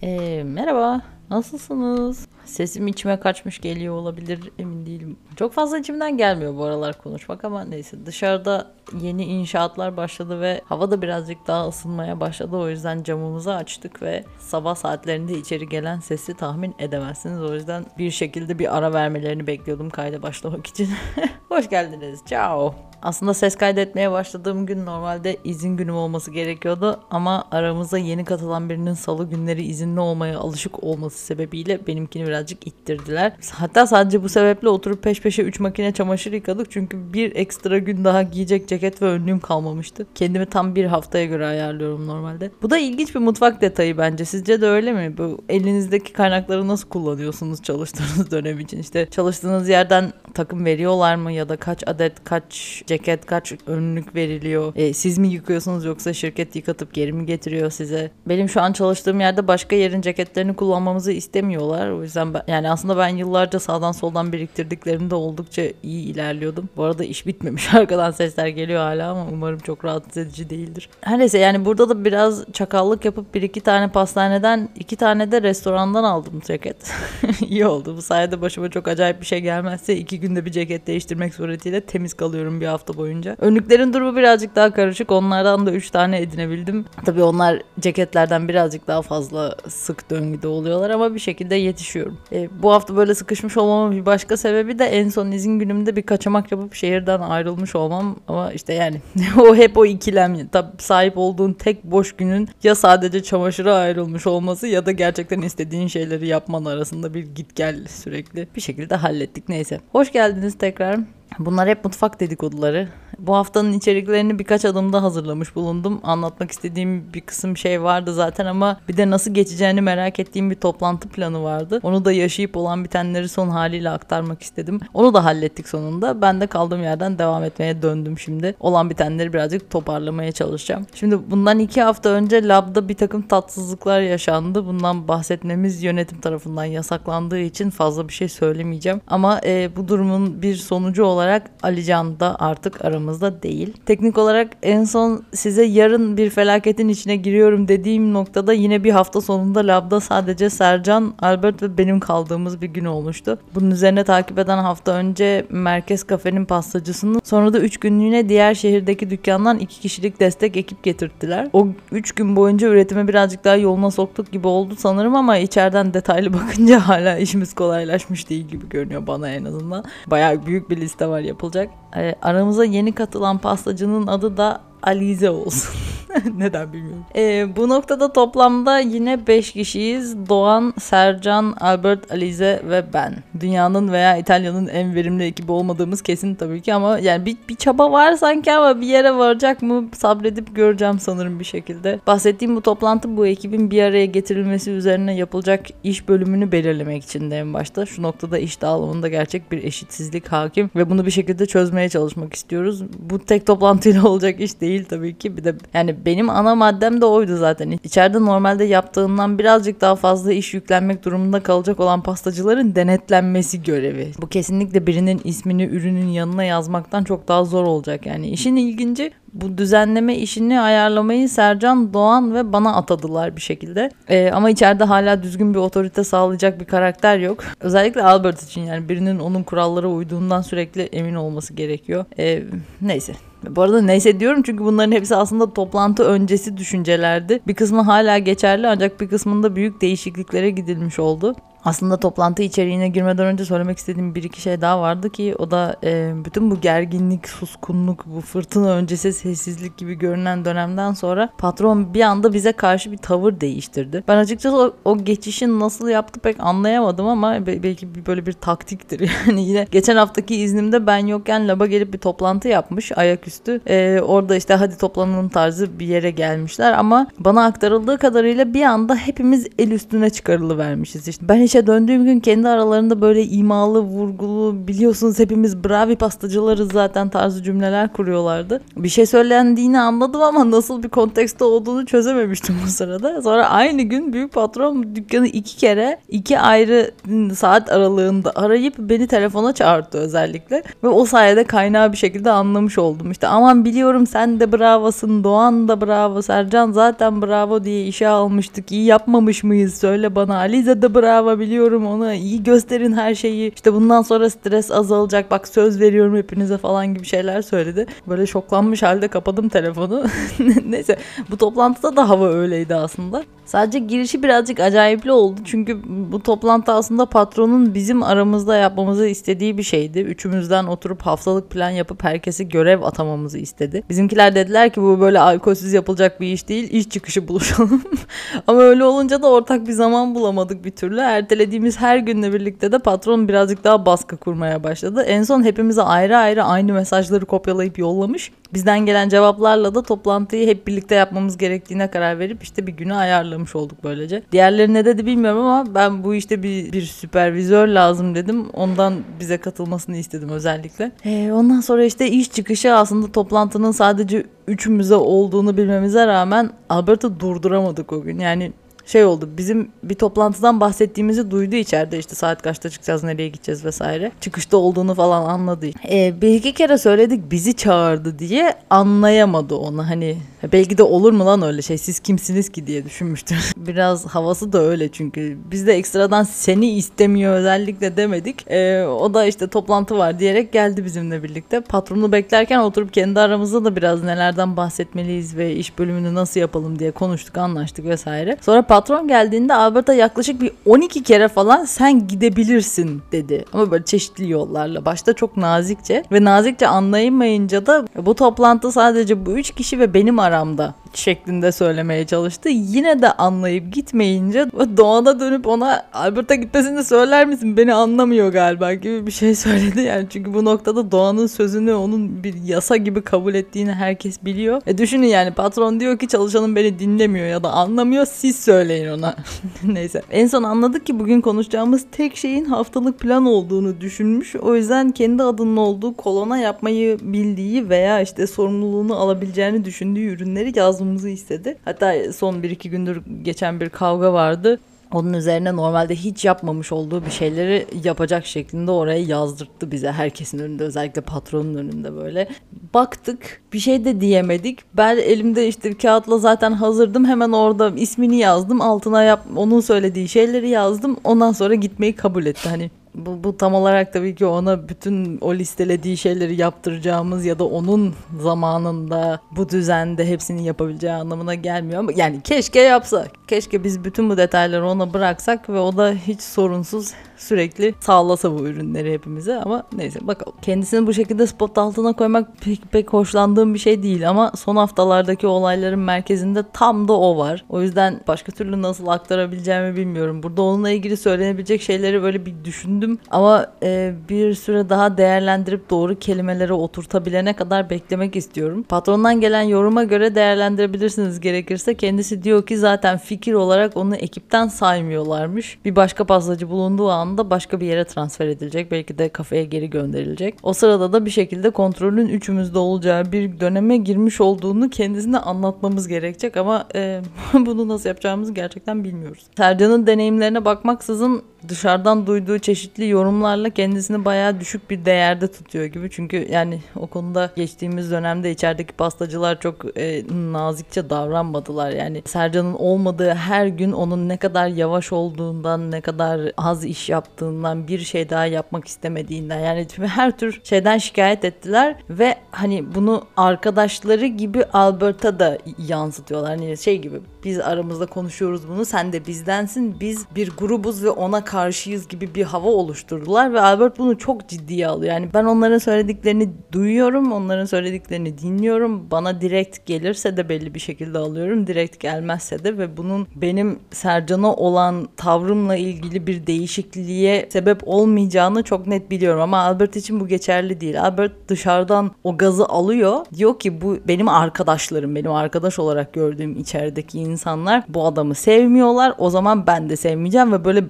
Ee, 0.03 0.43
merhaba, 0.45 1.01
nasılsınız? 1.29 2.27
Sesim 2.45 2.87
içime 2.87 3.19
kaçmış 3.19 3.61
geliyor 3.61 3.95
olabilir, 3.95 4.39
emin 4.59 4.85
değilim. 4.85 5.17
Çok 5.35 5.53
fazla 5.53 5.77
içimden 5.77 6.17
gelmiyor 6.17 6.55
bu 6.55 6.63
aralar 6.63 6.97
konuşmak 7.01 7.45
ama 7.45 7.63
neyse. 7.63 8.05
Dışarıda 8.05 8.71
yeni 9.01 9.23
inşaatlar 9.23 9.97
başladı 9.97 10.41
ve 10.41 10.61
hava 10.65 10.91
da 10.91 11.01
birazcık 11.01 11.47
daha 11.47 11.67
ısınmaya 11.67 12.19
başladı. 12.19 12.57
O 12.57 12.69
yüzden 12.69 13.03
camımızı 13.03 13.55
açtık 13.55 14.01
ve 14.01 14.23
sabah 14.39 14.75
saatlerinde 14.75 15.33
içeri 15.33 15.69
gelen 15.69 15.99
sesi 15.99 16.33
tahmin 16.33 16.75
edemezsiniz. 16.79 17.41
O 17.41 17.53
yüzden 17.53 17.85
bir 17.97 18.11
şekilde 18.11 18.59
bir 18.59 18.77
ara 18.77 18.93
vermelerini 18.93 19.47
bekliyordum 19.47 19.89
kayda 19.89 20.21
başlamak 20.21 20.67
için. 20.67 20.89
Hoş 21.49 21.69
geldiniz, 21.69 22.19
ciao. 22.25 22.75
Aslında 23.01 23.33
ses 23.33 23.55
kaydetmeye 23.55 24.11
başladığım 24.11 24.65
gün 24.65 24.85
normalde 24.85 25.37
izin 25.43 25.77
günüm 25.77 25.95
olması 25.95 26.31
gerekiyordu 26.31 26.99
ama 27.09 27.43
aramıza 27.51 27.97
yeni 27.97 28.25
katılan 28.25 28.69
birinin 28.69 28.93
salı 28.93 29.29
günleri 29.29 29.63
izinli 29.63 29.99
olmaya 29.99 30.39
alışık 30.39 30.83
olması 30.83 31.25
sebebiyle 31.25 31.87
benimkini 31.87 32.30
birazcık 32.31 32.67
ittirdiler. 32.67 33.33
Hatta 33.51 33.87
sadece 33.87 34.23
bu 34.23 34.29
sebeple 34.29 34.69
oturup 34.69 35.03
peş 35.03 35.21
peşe 35.21 35.43
3 35.43 35.59
makine 35.59 35.91
çamaşır 35.91 36.33
yıkadık 36.33 36.71
çünkü 36.71 37.13
bir 37.13 37.35
ekstra 37.35 37.77
gün 37.77 38.03
daha 38.03 38.23
giyecek 38.23 38.67
ceket 38.67 39.01
ve 39.01 39.05
önlüğüm 39.05 39.39
kalmamıştı. 39.39 40.07
Kendimi 40.15 40.45
tam 40.45 40.75
bir 40.75 40.85
haftaya 40.85 41.25
göre 41.25 41.45
ayarlıyorum 41.45 42.07
normalde. 42.07 42.51
Bu 42.61 42.69
da 42.69 42.77
ilginç 42.77 43.15
bir 43.15 43.19
mutfak 43.19 43.61
detayı 43.61 43.97
bence. 43.97 44.25
Sizce 44.25 44.61
de 44.61 44.67
öyle 44.67 44.91
mi? 44.91 45.17
Bu 45.17 45.41
elinizdeki 45.49 46.13
kaynakları 46.13 46.67
nasıl 46.67 46.89
kullanıyorsunuz 46.89 47.63
çalıştığınız 47.63 48.31
dönem 48.31 48.59
için? 48.59 48.79
İşte 48.79 49.07
çalıştığınız 49.11 49.69
yerden 49.69 50.13
takım 50.33 50.65
veriyorlar 50.65 51.15
mı 51.15 51.31
ya 51.31 51.49
da 51.49 51.57
kaç 51.57 51.83
adet 51.87 52.23
kaç 52.23 52.83
ceket 52.87 53.25
kaç 53.25 53.53
önlük 53.67 54.15
veriliyor? 54.15 54.73
E, 54.75 54.93
siz 54.93 55.17
mi 55.17 55.27
yıkıyorsunuz 55.27 55.85
yoksa 55.85 56.13
şirket 56.13 56.55
yıkatıp 56.55 56.93
geri 56.93 57.13
mi 57.13 57.25
getiriyor 57.25 57.71
size? 57.71 58.11
Benim 58.25 58.49
şu 58.49 58.61
an 58.61 58.73
çalıştığım 58.73 59.19
yerde 59.19 59.47
başka 59.47 59.75
yerin 59.75 60.01
ceketlerini 60.01 60.55
kullanmamızı 60.55 61.11
istemiyorlar. 61.11 61.89
O 61.89 62.03
yüzden 62.03 62.20
ben, 62.33 62.43
yani 62.47 62.71
aslında 62.71 62.97
ben 62.97 63.07
yıllarca 63.07 63.59
sağdan 63.59 63.91
soldan 63.91 64.33
biriktirdiklerimde 64.33 65.15
oldukça 65.15 65.63
iyi 65.83 66.05
ilerliyordum. 66.05 66.69
Bu 66.77 66.83
arada 66.83 67.03
iş 67.03 67.27
bitmemiş. 67.27 67.73
Arkadan 67.73 68.11
sesler 68.11 68.47
geliyor 68.47 68.81
hala 68.81 69.11
ama 69.11 69.27
umarım 69.31 69.59
çok 69.59 69.85
rahatsız 69.85 70.17
edici 70.17 70.49
değildir. 70.49 70.89
Her 71.01 71.19
neyse 71.19 71.37
yani 71.37 71.65
burada 71.65 71.89
da 71.89 72.05
biraz 72.05 72.45
çakallık 72.53 73.05
yapıp 73.05 73.35
bir 73.35 73.41
iki 73.41 73.61
tane 73.61 73.87
pastaneden 73.87 74.69
iki 74.75 74.95
tane 74.95 75.31
de 75.31 75.41
restorandan 75.41 76.03
aldım 76.03 76.41
ceket. 76.47 76.93
iyi 77.41 77.65
oldu. 77.65 77.97
Bu 77.97 78.01
sayede 78.01 78.41
başıma 78.41 78.69
çok 78.69 78.87
acayip 78.87 79.21
bir 79.21 79.25
şey 79.25 79.39
gelmezse 79.39 79.95
iki 79.95 80.19
günde 80.19 80.45
bir 80.45 80.51
ceket 80.51 80.87
değiştirmek 80.87 81.33
suretiyle 81.33 81.81
temiz 81.81 82.13
kalıyorum 82.13 82.61
bir 82.61 82.67
hafta 82.67 82.97
boyunca. 82.97 83.35
Önlüklerin 83.39 83.93
durumu 83.93 84.15
birazcık 84.15 84.55
daha 84.55 84.73
karışık. 84.73 85.11
Onlardan 85.11 85.65
da 85.65 85.71
3 85.71 85.91
tane 85.91 86.21
edinebildim. 86.21 86.85
Tabii 87.05 87.23
onlar 87.23 87.61
ceketlerden 87.79 88.47
birazcık 88.47 88.87
daha 88.87 89.01
fazla 89.01 89.55
sık 89.69 90.09
döngüde 90.09 90.47
oluyorlar 90.47 90.89
ama 90.89 91.13
bir 91.13 91.19
şekilde 91.19 91.55
yetişiyorum. 91.55 92.10
E, 92.31 92.49
bu 92.63 92.71
hafta 92.71 92.95
böyle 92.95 93.15
sıkışmış 93.15 93.57
olmamın 93.57 93.95
bir 93.97 94.05
başka 94.05 94.37
sebebi 94.37 94.79
de 94.79 94.85
en 94.85 95.09
son 95.09 95.31
izin 95.31 95.59
günümde 95.59 95.95
bir 95.95 96.01
kaçamak 96.01 96.51
yapıp 96.51 96.73
şehirden 96.75 97.19
ayrılmış 97.19 97.75
olmam. 97.75 98.15
Ama 98.27 98.51
işte 98.51 98.73
yani 98.73 99.01
o 99.39 99.55
hep 99.55 99.77
o 99.77 99.85
ikilem. 99.85 100.47
Tabii 100.47 100.71
sahip 100.77 101.17
olduğun 101.17 101.53
tek 101.53 101.83
boş 101.83 102.15
günün 102.15 102.49
ya 102.63 102.75
sadece 102.75 103.23
çamaşıra 103.23 103.75
ayrılmış 103.75 104.27
olması 104.27 104.67
ya 104.67 104.85
da 104.85 104.91
gerçekten 104.91 105.41
istediğin 105.41 105.87
şeyleri 105.87 106.27
yapman 106.27 106.65
arasında 106.65 107.13
bir 107.13 107.23
git 107.23 107.55
gel 107.55 107.87
sürekli. 107.87 108.47
Bir 108.55 108.61
şekilde 108.61 108.95
hallettik 108.95 109.49
neyse. 109.49 109.79
Hoş 109.91 110.11
geldiniz 110.11 110.57
tekrar. 110.57 110.99
Bunlar 111.39 111.69
hep 111.69 111.85
mutfak 111.85 112.19
dedikoduları. 112.19 112.87
Bu 113.19 113.35
haftanın 113.35 113.73
içeriklerini 113.73 114.39
birkaç 114.39 114.65
adımda 114.65 115.03
hazırlamış 115.03 115.55
bulundum. 115.55 115.99
Anlatmak 116.03 116.51
istediğim 116.51 117.13
bir 117.13 117.21
kısım 117.21 117.57
şey 117.57 117.83
vardı 117.83 118.13
zaten 118.13 118.45
ama 118.45 118.77
bir 118.87 118.97
de 118.97 119.09
nasıl 119.09 119.33
geçeceğini 119.33 119.81
merak 119.81 120.19
ettiğim 120.19 120.49
bir 120.49 120.55
toplantı 120.55 121.09
planı 121.09 121.43
vardı. 121.43 121.79
Onu 121.83 122.05
da 122.05 122.11
yaşayıp 122.11 122.57
olan 122.57 122.83
bitenleri 122.83 123.29
son 123.29 123.49
haliyle 123.49 123.89
aktarmak 123.89 124.41
istedim. 124.41 124.79
Onu 124.93 125.13
da 125.13 125.25
hallettik 125.25 125.67
sonunda. 125.67 126.21
Ben 126.21 126.41
de 126.41 126.47
kaldığım 126.47 126.83
yerden 126.83 127.19
devam 127.19 127.43
etmeye 127.43 127.81
döndüm 127.81 128.19
şimdi. 128.19 128.55
Olan 128.59 128.89
bitenleri 128.89 129.33
birazcık 129.33 129.69
toparlamaya 129.69 130.31
çalışacağım. 130.31 130.85
Şimdi 130.93 131.31
bundan 131.31 131.59
iki 131.59 131.81
hafta 131.81 132.09
önce 132.09 132.47
labda 132.47 132.89
bir 132.89 132.95
takım 132.95 133.21
tatsızlıklar 133.21 134.01
yaşandı. 134.01 134.65
Bundan 134.65 135.07
bahsetmemiz 135.07 135.83
yönetim 135.83 136.19
tarafından 136.21 136.65
yasaklandığı 136.65 137.39
için 137.39 137.69
fazla 137.69 138.07
bir 138.07 138.13
şey 138.13 138.29
söylemeyeceğim. 138.29 139.01
Ama 139.07 139.41
e, 139.45 139.75
bu 139.75 139.87
durumun 139.87 140.41
bir 140.41 140.55
sonucu 140.55 141.03
olarak 141.03 141.20
Alican 141.63 142.19
da 142.19 142.35
artık 142.39 142.85
aramızda 142.85 143.43
değil. 143.43 143.73
Teknik 143.85 144.17
olarak 144.17 144.51
en 144.63 144.83
son 144.83 145.23
size 145.33 145.63
yarın 145.63 146.17
bir 146.17 146.29
felaketin 146.29 146.89
içine 146.89 147.15
giriyorum 147.15 147.67
dediğim 147.67 148.13
noktada 148.13 148.53
yine 148.53 148.83
bir 148.83 148.91
hafta 148.91 149.21
sonunda 149.21 149.67
labda 149.67 149.99
sadece 149.99 150.49
Sercan, 150.49 151.13
Albert 151.19 151.63
ve 151.63 151.77
benim 151.77 151.99
kaldığımız 151.99 152.61
bir 152.61 152.67
gün 152.67 152.85
olmuştu. 152.85 153.39
Bunun 153.55 153.71
üzerine 153.71 154.03
takip 154.03 154.39
eden 154.39 154.57
hafta 154.57 154.91
önce 154.91 155.45
Merkez 155.49 156.03
Kafe'nin 156.03 156.45
pastacısını 156.45 157.21
sonra 157.23 157.53
da 157.53 157.59
3 157.59 157.77
günlüğüne 157.77 158.29
diğer 158.29 158.53
şehirdeki 158.53 159.09
dükkandan 159.09 159.59
2 159.59 159.79
kişilik 159.79 160.19
destek 160.19 160.57
ekip 160.57 160.83
getirttiler. 160.83 161.49
O 161.53 161.67
3 161.91 162.11
gün 162.11 162.35
boyunca 162.35 162.67
üretimi 162.67 163.07
birazcık 163.07 163.43
daha 163.43 163.55
yoluna 163.55 163.91
soktuk 163.91 164.31
gibi 164.31 164.47
oldu 164.47 164.75
sanırım 164.77 165.15
ama 165.15 165.37
içeriden 165.37 165.93
detaylı 165.93 166.33
bakınca 166.33 166.79
hala 166.79 167.17
işimiz 167.17 167.53
kolaylaşmış 167.53 168.29
değil 168.29 168.47
gibi 168.47 168.69
görünüyor 168.69 169.07
bana 169.07 169.29
en 169.29 169.45
azından. 169.45 169.83
Bayağı 170.07 170.45
büyük 170.45 170.69
bir 170.69 170.77
liste 170.77 171.07
var 171.11 171.19
yapılacak. 171.19 171.69
Ee, 171.95 172.15
aramıza 172.21 172.65
yeni 172.65 172.91
katılan 172.91 173.37
pastacının 173.37 174.07
adı 174.07 174.37
da 174.37 174.61
Alize 174.83 175.29
olsun. 175.29 175.71
Neden 176.37 176.73
bilmiyorum. 176.73 177.05
Ee, 177.15 177.55
bu 177.55 177.69
noktada 177.69 178.13
toplamda 178.13 178.79
yine 178.79 179.27
5 179.27 179.51
kişiyiz. 179.51 180.29
Doğan, 180.29 180.73
Sercan, 180.79 181.55
Albert, 181.59 182.11
Alize 182.11 182.61
ve 182.69 182.85
ben. 182.93 183.15
Dünyanın 183.39 183.91
veya 183.91 184.17
İtalya'nın 184.17 184.67
en 184.67 184.95
verimli 184.95 185.23
ekibi 185.23 185.51
olmadığımız 185.51 186.01
kesin 186.01 186.35
tabii 186.35 186.61
ki 186.61 186.73
ama 186.73 186.99
yani 186.99 187.25
bir, 187.25 187.37
bir 187.49 187.55
çaba 187.55 187.91
var 187.91 188.13
sanki 188.13 188.51
ama 188.51 188.81
bir 188.81 188.87
yere 188.87 189.15
varacak 189.15 189.61
mı 189.61 189.85
sabredip 189.93 190.55
göreceğim 190.55 190.99
sanırım 190.99 191.39
bir 191.39 191.45
şekilde. 191.45 191.99
Bahsettiğim 192.07 192.55
bu 192.55 192.61
toplantı 192.61 193.17
bu 193.17 193.27
ekibin 193.27 193.71
bir 193.71 193.83
araya 193.83 194.05
getirilmesi 194.05 194.71
üzerine 194.71 195.15
yapılacak 195.15 195.65
iş 195.83 196.07
bölümünü 196.07 196.51
belirlemek 196.51 197.03
için 197.03 197.31
de 197.31 197.39
en 197.39 197.53
başta. 197.53 197.85
Şu 197.85 198.01
noktada 198.01 198.37
iş 198.37 198.61
dağılımında 198.61 199.07
gerçek 199.07 199.51
bir 199.51 199.63
eşitsizlik 199.63 200.27
hakim 200.27 200.69
ve 200.75 200.89
bunu 200.89 201.05
bir 201.05 201.11
şekilde 201.11 201.45
çözmeye 201.45 201.80
çalışmak 201.89 202.33
istiyoruz. 202.33 202.83
Bu 202.99 203.19
tek 203.19 203.47
toplantıyla 203.47 204.03
olacak 204.07 204.39
iş 204.39 204.61
değil 204.61 204.85
tabii 204.89 205.17
ki. 205.17 205.37
Bir 205.37 205.43
de 205.43 205.55
yani 205.73 205.95
benim 206.05 206.29
ana 206.29 206.55
maddem 206.55 207.01
de 207.01 207.05
oydu 207.05 207.37
zaten. 207.37 207.79
İçeride 207.83 208.21
normalde 208.21 208.63
yaptığından 208.63 209.39
birazcık 209.39 209.81
daha 209.81 209.95
fazla 209.95 210.33
iş 210.33 210.53
yüklenmek 210.53 211.05
durumunda 211.05 211.43
kalacak 211.43 211.79
olan 211.79 212.03
pastacıların 212.03 212.75
denetlenmesi 212.75 213.63
görevi. 213.63 214.11
Bu 214.21 214.27
kesinlikle 214.27 214.87
birinin 214.87 215.21
ismini 215.23 215.63
ürünün 215.63 216.07
yanına 216.07 216.43
yazmaktan 216.43 217.03
çok 217.03 217.27
daha 217.27 217.45
zor 217.45 217.63
olacak. 217.63 218.05
Yani 218.05 218.29
işin 218.29 218.55
ilginci 218.55 219.11
bu 219.33 219.57
düzenleme 219.57 220.15
işini 220.15 220.59
ayarlamayı 220.61 221.29
Sercan 221.29 221.93
Doğan 221.93 222.35
ve 222.35 222.53
bana 222.53 222.75
atadılar 222.75 223.35
bir 223.35 223.41
şekilde. 223.41 223.91
Ee, 224.09 224.31
ama 224.33 224.49
içeride 224.49 224.83
hala 224.83 225.23
düzgün 225.23 225.53
bir 225.53 225.59
otorite 225.59 226.03
sağlayacak 226.03 226.59
bir 226.59 226.65
karakter 226.65 227.17
yok. 227.17 227.43
Özellikle 227.59 228.03
Albert 228.03 228.43
için 228.43 228.61
yani 228.61 228.89
birinin 228.89 229.19
onun 229.19 229.43
kurallara 229.43 229.87
uyduğundan 229.87 230.41
sürekli 230.41 230.81
emin 230.81 231.15
olması 231.15 231.53
gerekiyor. 231.53 232.05
Ee, 232.19 232.43
neyse 232.81 233.13
bu 233.49 233.61
arada 233.61 233.81
neyse 233.81 234.19
diyorum 234.19 234.43
çünkü 234.43 234.63
bunların 234.63 234.91
hepsi 234.91 235.15
aslında 235.15 235.53
toplantı 235.53 236.03
öncesi 236.03 236.57
düşüncelerdi. 236.57 237.39
Bir 237.47 237.53
kısmı 237.55 237.81
hala 237.81 238.17
geçerli 238.17 238.67
ancak 238.67 239.01
bir 239.01 239.09
kısmında 239.09 239.55
büyük 239.55 239.81
değişikliklere 239.81 240.49
gidilmiş 240.49 240.99
oldu. 240.99 241.35
Aslında 241.65 241.97
toplantı 241.97 242.43
içeriğine 242.43 242.89
girmeden 242.89 243.25
önce 243.25 243.45
söylemek 243.45 243.77
istediğim 243.77 244.15
bir 244.15 244.23
iki 244.23 244.41
şey 244.41 244.61
daha 244.61 244.81
vardı 244.81 245.09
ki 245.09 245.35
o 245.39 245.51
da 245.51 245.75
e, 245.83 246.11
bütün 246.25 246.51
bu 246.51 246.61
gerginlik, 246.61 247.29
suskunluk, 247.29 248.05
bu 248.05 248.21
fırtına 248.21 248.71
öncesi 248.71 249.13
sessizlik 249.13 249.77
gibi 249.77 249.93
görünen 249.93 250.45
dönemden 250.45 250.93
sonra 250.93 251.29
patron 251.37 251.93
bir 251.93 252.01
anda 252.01 252.33
bize 252.33 252.51
karşı 252.51 252.91
bir 252.91 252.97
tavır 252.97 253.41
değiştirdi. 253.41 254.03
Ben 254.07 254.17
açıkçası 254.17 254.57
o, 254.57 254.73
o 254.85 254.97
geçişin 254.97 255.59
nasıl 255.59 255.87
yaptı 255.87 256.19
pek 256.19 256.39
anlayamadım 256.39 257.07
ama 257.07 257.45
be- 257.45 257.63
belki 257.63 258.05
böyle 258.05 258.25
bir 258.25 258.33
taktiktir. 258.33 259.11
Yani 259.27 259.43
yine 259.43 259.67
geçen 259.71 259.95
haftaki 259.95 260.35
iznimde 260.35 260.87
ben 260.87 260.97
yokken 260.97 261.47
laba 261.47 261.65
gelip 261.65 261.93
bir 261.93 261.97
toplantı 261.97 262.47
yapmış 262.47 262.91
ayaküstü. 262.97 263.61
E, 263.67 264.01
orada 264.01 264.35
işte 264.35 264.53
hadi 264.53 264.77
toplanalım 264.77 265.29
tarzı 265.29 265.79
bir 265.79 265.85
yere 265.85 266.11
gelmişler 266.11 266.73
ama 266.73 267.07
bana 267.19 267.45
aktarıldığı 267.45 267.97
kadarıyla 267.97 268.53
bir 268.53 268.61
anda 268.61 268.95
hepimiz 268.95 269.47
el 269.59 269.71
üstüne 269.71 270.09
çıkarılı 270.09 270.57
vermişiz. 270.57 271.07
İşte 271.07 271.29
ben 271.29 271.41
işe 271.51 271.67
döndüğüm 271.67 272.05
gün 272.05 272.19
kendi 272.19 272.47
aralarında 272.47 273.01
böyle 273.01 273.23
imalı, 273.23 273.79
vurgulu 273.79 274.67
biliyorsunuz 274.67 275.19
hepimiz 275.19 275.63
bravi 275.63 275.95
pastacılarız 275.95 276.71
zaten 276.71 277.09
tarzı 277.09 277.43
cümleler 277.43 277.93
kuruyorlardı. 277.93 278.61
Bir 278.77 278.89
şey 278.89 279.05
söylendiğini 279.05 279.79
anladım 279.79 280.21
ama 280.21 280.51
nasıl 280.51 280.83
bir 280.83 280.89
kontekste 280.89 281.43
olduğunu 281.43 281.85
çözememiştim 281.85 282.55
bu 282.65 282.69
sırada. 282.69 283.21
Sonra 283.21 283.49
aynı 283.49 283.81
gün 283.81 284.13
büyük 284.13 284.33
patron 284.33 284.95
dükkanı 284.95 285.27
iki 285.27 285.57
kere 285.57 285.99
iki 286.09 286.39
ayrı 286.39 286.91
saat 287.35 287.71
aralığında 287.71 288.31
arayıp 288.35 288.73
beni 288.77 289.07
telefona 289.07 289.53
çağırdı 289.53 289.97
özellikle. 289.97 290.63
Ve 290.83 290.87
o 290.87 291.05
sayede 291.05 291.43
kaynağı 291.43 291.91
bir 291.91 291.97
şekilde 291.97 292.31
anlamış 292.31 292.77
oldum. 292.77 293.11
İşte 293.11 293.27
aman 293.27 293.65
biliyorum 293.65 294.07
sen 294.07 294.39
de 294.39 294.51
bravosın, 294.51 295.23
Doğan 295.23 295.67
da 295.67 295.81
bravo, 295.81 296.21
Sercan 296.21 296.71
zaten 296.71 297.21
bravo 297.21 297.63
diye 297.63 297.85
işe 297.85 298.07
almıştık. 298.07 298.71
İyi 298.71 298.85
yapmamış 298.85 299.43
mıyız? 299.43 299.73
Söyle 299.73 300.15
bana. 300.15 300.37
Alize 300.37 300.81
de 300.81 300.95
bravo 300.95 301.40
biliyorum 301.41 301.87
ona. 301.87 302.13
İyi 302.13 302.43
gösterin 302.43 302.93
her 302.93 303.15
şeyi. 303.15 303.53
İşte 303.53 303.73
bundan 303.73 304.01
sonra 304.01 304.29
stres 304.29 304.71
azalacak. 304.71 305.31
Bak 305.31 305.47
söz 305.47 305.79
veriyorum 305.79 306.15
hepinize 306.15 306.57
falan 306.57 306.93
gibi 306.93 307.05
şeyler 307.05 307.41
söyledi. 307.41 307.85
Böyle 308.07 308.27
şoklanmış 308.27 308.83
halde 308.83 309.07
kapadım 309.07 309.49
telefonu. 309.49 310.03
Neyse 310.65 310.97
bu 311.31 311.37
toplantıda 311.37 311.95
da 311.95 312.09
hava 312.09 312.29
öyleydi 312.29 312.75
aslında. 312.75 313.23
Sadece 313.51 313.79
girişi 313.79 314.23
birazcık 314.23 314.59
acayipli 314.59 315.11
oldu. 315.11 315.39
Çünkü 315.45 315.79
bu 316.11 316.23
toplantı 316.23 316.71
aslında 316.71 317.05
patronun 317.05 317.73
bizim 317.73 318.03
aramızda 318.03 318.55
yapmamızı 318.55 319.07
istediği 319.07 319.57
bir 319.57 319.63
şeydi. 319.63 319.99
Üçümüzden 319.99 320.65
oturup 320.65 321.01
haftalık 321.01 321.49
plan 321.49 321.69
yapıp 321.69 322.03
herkesi 322.03 322.49
görev 322.49 322.81
atamamızı 322.81 323.37
istedi. 323.37 323.83
Bizimkiler 323.89 324.35
dediler 324.35 324.73
ki 324.73 324.81
bu 324.81 324.99
böyle 324.99 325.19
alkolsüz 325.19 325.73
yapılacak 325.73 326.21
bir 326.21 326.27
iş 326.27 326.47
değil. 326.47 326.69
İş 326.71 326.89
çıkışı 326.89 327.27
buluşalım. 327.27 327.83
Ama 328.47 328.61
öyle 328.61 328.83
olunca 328.83 329.21
da 329.21 329.29
ortak 329.29 329.67
bir 329.67 329.73
zaman 329.73 330.15
bulamadık 330.15 330.65
bir 330.65 330.71
türlü. 330.71 331.01
Ertelediğimiz 331.31 331.79
her 331.79 331.97
günle 331.97 332.33
birlikte 332.33 332.71
de 332.71 332.79
patron 332.79 333.27
birazcık 333.27 333.63
daha 333.63 333.85
baskı 333.85 334.17
kurmaya 334.17 334.63
başladı. 334.63 335.01
En 335.01 335.23
son 335.23 335.43
hepimize 335.43 335.81
ayrı 335.81 336.17
ayrı 336.17 336.43
aynı 336.43 336.73
mesajları 336.73 337.25
kopyalayıp 337.25 337.79
yollamış. 337.79 338.31
Bizden 338.53 338.85
gelen 338.85 339.09
cevaplarla 339.09 339.75
da 339.75 339.83
toplantıyı 339.83 340.47
hep 340.47 340.67
birlikte 340.67 340.95
yapmamız 340.95 341.37
gerektiğine 341.37 341.91
karar 341.91 342.19
verip 342.19 342.43
işte 342.43 342.67
bir 342.67 342.71
günü 342.71 342.93
ayarlamış 342.93 343.55
olduk 343.55 343.77
böylece. 343.83 344.23
Diğerleri 344.31 344.73
ne 344.73 344.85
dedi 344.85 345.05
bilmiyorum 345.05 345.45
ama 345.45 345.75
ben 345.75 346.03
bu 346.03 346.15
işte 346.15 346.43
bir, 346.43 346.71
bir 346.71 346.81
süpervizör 346.81 347.67
lazım 347.67 348.15
dedim. 348.15 348.49
Ondan 348.53 348.93
bize 349.19 349.37
katılmasını 349.37 349.97
istedim 349.97 350.29
özellikle. 350.29 350.91
Ee, 351.05 351.31
ondan 351.31 351.61
sonra 351.61 351.83
işte 351.83 352.07
iş 352.07 352.31
çıkışı 352.31 352.73
aslında 352.73 353.11
toplantının 353.11 353.71
sadece 353.71 354.23
üçümüze 354.47 354.95
olduğunu 354.95 355.57
bilmemize 355.57 356.07
rağmen 356.07 356.49
Albert'ı 356.69 357.19
durduramadık 357.19 357.93
o 357.93 358.01
gün. 358.01 358.19
Yani 358.19 358.51
şey 358.91 359.05
oldu 359.05 359.29
bizim 359.37 359.71
bir 359.83 359.95
toplantıdan 359.95 360.59
bahsettiğimizi 360.59 361.31
duydu 361.31 361.55
içeride 361.55 361.99
işte 361.99 362.15
saat 362.15 362.41
kaçta 362.41 362.69
çıkacağız 362.69 363.03
nereye 363.03 363.27
gideceğiz 363.27 363.65
vesaire. 363.65 364.11
Çıkışta 364.21 364.57
olduğunu 364.57 364.95
falan 364.95 365.29
anladı. 365.29 365.67
Ee, 365.91 366.21
bir 366.21 366.33
iki 366.35 366.53
kere 366.53 366.77
söyledik 366.77 367.31
bizi 367.31 367.53
çağırdı 367.53 368.19
diye 368.19 368.53
anlayamadı 368.69 369.55
onu 369.55 369.89
hani 369.89 370.17
belki 370.53 370.77
de 370.77 370.83
olur 370.83 371.13
mu 371.13 371.25
lan 371.25 371.41
öyle 371.41 371.61
şey 371.61 371.77
siz 371.77 371.99
kimsiniz 371.99 372.49
ki 372.49 372.67
diye 372.67 372.85
düşünmüştür. 372.85 373.53
Biraz 373.57 374.05
havası 374.05 374.53
da 374.53 374.61
öyle 374.61 374.89
çünkü 374.91 375.37
biz 375.51 375.67
de 375.67 375.73
ekstradan 375.73 376.23
seni 376.23 376.71
istemiyor 376.71 377.33
özellikle 377.33 377.97
demedik. 377.97 378.51
Ee, 378.51 378.85
o 378.85 379.13
da 379.13 379.25
işte 379.25 379.47
toplantı 379.47 379.97
var 379.97 380.19
diyerek 380.19 380.53
geldi 380.53 380.85
bizimle 380.85 381.23
birlikte. 381.23 381.61
Patronu 381.61 382.11
beklerken 382.11 382.59
oturup 382.59 382.93
kendi 382.93 383.19
aramızda 383.19 383.65
da 383.65 383.75
biraz 383.75 384.03
nelerden 384.03 384.57
bahsetmeliyiz 384.57 385.37
ve 385.37 385.55
iş 385.55 385.79
bölümünü 385.79 386.13
nasıl 386.13 386.39
yapalım 386.39 386.79
diye 386.79 386.91
konuştuk 386.91 387.37
anlaştık 387.37 387.85
vesaire. 387.85 388.37
Sonra 388.41 388.61
patron 388.61 388.80
geldiğinde 389.07 389.53
Albert'a 389.53 389.93
yaklaşık 389.93 390.41
bir 390.41 390.51
12 390.65 391.03
kere 391.03 391.27
falan 391.27 391.65
sen 391.65 392.07
gidebilirsin 392.07 393.01
dedi. 393.11 393.45
Ama 393.53 393.71
böyle 393.71 393.85
çeşitli 393.85 394.29
yollarla. 394.29 394.85
Başta 394.85 395.13
çok 395.13 395.37
nazikçe 395.37 396.03
ve 396.11 396.23
nazikçe 396.23 396.67
anlayamayınca 396.67 397.65
da 397.65 397.85
bu 397.97 398.15
toplantı 398.15 398.71
sadece 398.71 399.25
bu 399.25 399.31
üç 399.31 399.51
kişi 399.51 399.79
ve 399.79 399.93
benim 399.93 400.19
aramda 400.19 400.73
şeklinde 400.93 401.51
söylemeye 401.51 402.07
çalıştı. 402.07 402.49
Yine 402.49 403.01
de 403.01 403.11
anlayıp 403.11 403.73
gitmeyince 403.73 404.45
Doğan'a 404.77 405.19
dönüp 405.19 405.47
ona 405.47 405.85
Albert'a 405.93 406.35
gitmesini 406.35 406.83
söyler 406.83 407.27
misin? 407.27 407.57
Beni 407.57 407.73
anlamıyor 407.73 408.31
galiba 408.33 408.73
gibi 408.73 409.07
bir 409.07 409.11
şey 409.11 409.35
söyledi. 409.45 409.81
Yani 409.81 410.07
çünkü 410.09 410.33
bu 410.33 410.45
noktada 410.45 410.91
Doğan'ın 410.91 411.27
sözünü 411.27 411.73
onun 411.73 412.23
bir 412.23 412.33
yasa 412.45 412.77
gibi 412.77 413.01
kabul 413.01 413.33
ettiğini 413.33 413.73
herkes 413.73 414.25
biliyor. 414.25 414.61
E 414.67 414.77
düşünün 414.77 415.07
yani 415.07 415.31
patron 415.33 415.79
diyor 415.79 415.97
ki 415.97 416.07
çalışanım 416.07 416.55
beni 416.55 416.79
dinlemiyor 416.79 417.27
ya 417.27 417.43
da 417.43 417.51
anlamıyor 417.51 418.05
siz 418.05 418.39
söyleyin 418.39 418.87
ona. 418.87 419.15
Neyse. 419.63 420.01
En 420.11 420.27
son 420.27 420.43
anladık 420.43 420.85
ki 420.85 420.99
bugün 420.99 421.21
konuşacağımız 421.21 421.85
tek 421.91 422.15
şeyin 422.17 422.45
haftalık 422.45 422.99
plan 422.99 423.25
olduğunu 423.25 423.81
düşünmüş. 423.81 424.35
O 424.35 424.55
yüzden 424.55 424.91
kendi 424.91 425.23
adının 425.23 425.57
olduğu 425.57 425.93
kolona 425.93 426.37
yapmayı 426.37 426.97
bildiği 427.01 427.69
veya 427.69 428.01
işte 428.01 428.27
sorumluluğunu 428.27 428.95
alabileceğini 428.95 429.65
düşündüğü 429.65 430.05
ürünleri 430.05 430.53
yazmamızı 430.81 431.09
istedi. 431.09 431.57
Hatta 431.65 432.13
son 432.13 432.35
1-2 432.35 432.69
gündür 432.69 433.01
geçen 433.21 433.59
bir 433.59 433.69
kavga 433.69 434.13
vardı. 434.13 434.59
Onun 434.91 435.13
üzerine 435.13 435.55
normalde 435.55 435.95
hiç 435.95 436.25
yapmamış 436.25 436.71
olduğu 436.71 437.05
bir 437.05 437.11
şeyleri 437.11 437.67
yapacak 437.83 438.25
şeklinde 438.25 438.71
oraya 438.71 438.99
yazdırttı 438.99 439.71
bize. 439.71 439.91
Herkesin 439.91 440.39
önünde 440.39 440.63
özellikle 440.63 441.01
patronun 441.01 441.55
önünde 441.55 441.95
böyle. 441.95 442.27
Baktık 442.73 443.41
bir 443.53 443.59
şey 443.59 443.85
de 443.85 444.01
diyemedik. 444.01 444.59
Ben 444.73 444.97
elimde 444.97 445.47
işte 445.47 445.77
kağıtla 445.77 446.17
zaten 446.17 446.51
hazırdım. 446.51 447.05
Hemen 447.05 447.31
orada 447.31 447.71
ismini 447.75 448.17
yazdım. 448.17 448.61
Altına 448.61 449.03
yap 449.03 449.25
onun 449.35 449.61
söylediği 449.61 450.07
şeyleri 450.07 450.49
yazdım. 450.49 450.97
Ondan 451.03 451.31
sonra 451.31 451.55
gitmeyi 451.55 451.95
kabul 451.95 452.25
etti. 452.25 452.49
Hani 452.49 452.71
bu, 452.95 453.23
bu 453.23 453.37
tam 453.37 453.53
olarak 453.53 453.93
tabii 453.93 454.15
ki 454.15 454.25
ona 454.25 454.69
bütün 454.69 455.17
o 455.21 455.35
listelediği 455.35 455.97
şeyleri 455.97 456.35
yaptıracağımız 456.35 457.25
ya 457.25 457.39
da 457.39 457.43
onun 457.43 457.95
zamanında 458.21 459.19
bu 459.31 459.49
düzende 459.49 460.07
hepsini 460.07 460.45
yapabileceği 460.45 460.93
anlamına 460.93 461.35
gelmiyor 461.35 461.79
ama 461.79 461.91
yani 461.95 462.21
keşke 462.21 462.59
yapsa. 462.59 463.07
Keşke 463.27 463.63
biz 463.63 463.83
bütün 463.83 464.09
bu 464.09 464.17
detayları 464.17 464.67
ona 464.67 464.93
bıraksak 464.93 465.49
ve 465.49 465.59
o 465.59 465.77
da 465.77 465.91
hiç 465.91 466.21
sorunsuz 466.21 466.93
sürekli 467.21 467.73
sağlasa 467.79 468.39
bu 468.39 468.47
ürünleri 468.47 468.93
hepimize 468.93 469.35
ama 469.35 469.63
neyse 469.73 470.07
bakalım. 470.07 470.33
Kendisini 470.41 470.87
bu 470.87 470.93
şekilde 470.93 471.27
spot 471.27 471.57
altına 471.57 471.93
koymak 471.93 472.27
pek, 472.41 472.71
pek 472.71 472.93
hoşlandığım 472.93 473.53
bir 473.53 473.59
şey 473.59 473.83
değil 473.83 474.09
ama 474.09 474.31
son 474.35 474.55
haftalardaki 474.55 475.27
olayların 475.27 475.79
merkezinde 475.79 476.43
tam 476.53 476.87
da 476.87 476.93
o 476.93 477.17
var. 477.17 477.45
O 477.49 477.61
yüzden 477.61 478.01
başka 478.07 478.31
türlü 478.31 478.61
nasıl 478.61 478.87
aktarabileceğimi 478.87 479.75
bilmiyorum. 479.75 480.23
Burada 480.23 480.41
onunla 480.41 480.69
ilgili 480.69 480.97
söylenebilecek 480.97 481.61
şeyleri 481.61 482.03
böyle 482.03 482.25
bir 482.25 482.45
düşündüm 482.45 482.99
ama 483.11 483.47
e, 483.63 483.93
bir 484.09 484.33
süre 484.33 484.69
daha 484.69 484.97
değerlendirip 484.97 485.69
doğru 485.69 485.99
kelimelere 485.99 486.53
oturtabilene 486.53 487.33
kadar 487.33 487.69
beklemek 487.69 488.15
istiyorum. 488.15 488.63
Patrondan 488.63 489.21
gelen 489.21 489.41
yoruma 489.41 489.83
göre 489.83 490.15
değerlendirebilirsiniz 490.15 491.19
gerekirse. 491.19 491.73
Kendisi 491.73 492.23
diyor 492.23 492.45
ki 492.45 492.57
zaten 492.57 492.97
fikir 492.97 493.33
olarak 493.33 493.77
onu 493.77 493.95
ekipten 493.95 494.47
saymıyorlarmış. 494.47 495.57
Bir 495.65 495.75
başka 495.75 496.03
pastacı 496.03 496.49
bulunduğu 496.49 496.89
an 496.89 497.10
anda 497.11 497.29
başka 497.29 497.59
bir 497.59 497.65
yere 497.65 497.85
transfer 497.85 498.27
edilecek. 498.27 498.71
Belki 498.71 498.97
de 498.97 499.09
kafeye 499.09 499.43
geri 499.45 499.69
gönderilecek. 499.69 500.35
O 500.43 500.53
sırada 500.53 500.93
da 500.93 501.05
bir 501.05 501.11
şekilde 501.11 501.49
kontrolün 501.49 502.07
üçümüzde 502.07 502.59
olacağı 502.59 503.11
bir 503.11 503.39
döneme 503.39 503.77
girmiş 503.77 504.21
olduğunu 504.21 504.69
kendisine 504.69 505.17
anlatmamız 505.17 505.87
gerekecek 505.87 506.37
ama 506.37 506.67
e, 506.75 507.01
bunu 507.33 507.67
nasıl 507.67 507.89
yapacağımızı 507.89 508.33
gerçekten 508.33 508.83
bilmiyoruz. 508.83 509.23
Sercan'ın 509.37 509.87
deneyimlerine 509.87 510.45
bakmaksızın 510.45 511.23
dışarıdan 511.47 512.07
duyduğu 512.07 512.39
çeşitli 512.39 512.87
yorumlarla 512.87 513.49
kendisini 513.49 514.05
bayağı 514.05 514.39
düşük 514.39 514.69
bir 514.69 514.85
değerde 514.85 515.31
tutuyor 515.31 515.65
gibi. 515.65 515.89
Çünkü 515.91 516.27
yani 516.31 516.59
o 516.75 516.87
konuda 516.87 517.31
geçtiğimiz 517.35 517.91
dönemde 517.91 518.31
içerideki 518.31 518.73
pastacılar 518.73 519.39
çok 519.39 519.77
e, 519.77 520.03
nazikçe 520.31 520.89
davranmadılar. 520.89 521.71
Yani 521.71 522.01
Sercan'ın 522.05 522.53
olmadığı 522.53 523.13
her 523.13 523.47
gün 523.47 523.71
onun 523.71 524.09
ne 524.09 524.17
kadar 524.17 524.47
yavaş 524.47 524.93
olduğundan, 524.93 525.71
ne 525.71 525.81
kadar 525.81 526.31
az 526.37 526.65
iş 526.65 526.89
yaptığından, 526.89 527.67
bir 527.67 527.79
şey 527.79 528.09
daha 528.09 528.25
yapmak 528.25 528.67
istemediğinden 528.67 529.39
yani 529.39 529.67
her 529.77 530.17
tür 530.17 530.41
şeyden 530.43 530.77
şikayet 530.77 531.25
ettiler 531.25 531.75
ve 531.89 532.15
hani 532.31 532.75
bunu 532.75 533.03
arkadaşları 533.17 534.05
gibi 534.05 534.43
Albert'a 534.43 535.19
da 535.19 535.37
yansıtıyorlar. 535.57 536.29
Hani 536.29 536.57
şey 536.57 536.77
gibi 536.81 537.01
biz 537.23 537.39
aramızda 537.39 537.85
konuşuyoruz 537.85 538.47
bunu 538.49 538.65
sen 538.65 538.93
de 538.93 539.07
bizdensin 539.07 539.79
biz 539.79 540.05
bir 540.15 540.29
grubuz 540.29 540.83
ve 540.83 540.89
ona 540.89 541.23
karşıyız 541.31 541.87
gibi 541.87 542.15
bir 542.15 542.23
hava 542.23 542.47
oluşturdular 542.47 543.33
ve 543.33 543.41
Albert 543.41 543.79
bunu 543.79 543.97
çok 543.97 544.27
ciddiye 544.29 544.67
alıyor. 544.67 544.93
Yani 544.93 545.09
ben 545.13 545.23
onların 545.23 545.57
söylediklerini 545.57 546.29
duyuyorum, 546.51 547.11
onların 547.11 547.45
söylediklerini 547.45 548.17
dinliyorum. 548.17 548.91
Bana 548.91 549.21
direkt 549.21 549.65
gelirse 549.65 550.17
de 550.17 550.29
belli 550.29 550.55
bir 550.55 550.59
şekilde 550.59 550.97
alıyorum, 550.97 551.47
direkt 551.47 551.79
gelmezse 551.79 552.43
de 552.43 552.57
ve 552.57 552.77
bunun 552.77 553.07
benim 553.15 553.59
Sercan'a 553.71 554.33
olan 554.33 554.87
tavrımla 554.97 555.55
ilgili 555.55 556.07
bir 556.07 556.27
değişikliğe 556.27 557.29
sebep 557.29 557.61
olmayacağını 557.65 558.43
çok 558.43 558.67
net 558.67 558.91
biliyorum 558.91 559.21
ama 559.21 559.37
Albert 559.37 559.75
için 559.75 559.99
bu 559.99 560.07
geçerli 560.07 560.61
değil. 560.61 560.81
Albert 560.81 561.11
dışarıdan 561.27 561.91
o 562.03 562.17
gazı 562.17 562.45
alıyor. 562.45 563.05
Diyor 563.15 563.39
ki 563.39 563.61
bu 563.61 563.77
benim 563.87 564.09
arkadaşlarım, 564.09 564.95
benim 564.95 565.11
arkadaş 565.11 565.59
olarak 565.59 565.93
gördüğüm 565.93 566.39
içerideki 566.39 566.99
insanlar 566.99 567.63
bu 567.69 567.85
adamı 567.85 568.15
sevmiyorlar. 568.15 568.93
O 568.97 569.09
zaman 569.09 569.47
ben 569.47 569.69
de 569.69 569.75
sevmeyeceğim 569.75 570.31
ve 570.31 570.45
böyle 570.45 570.63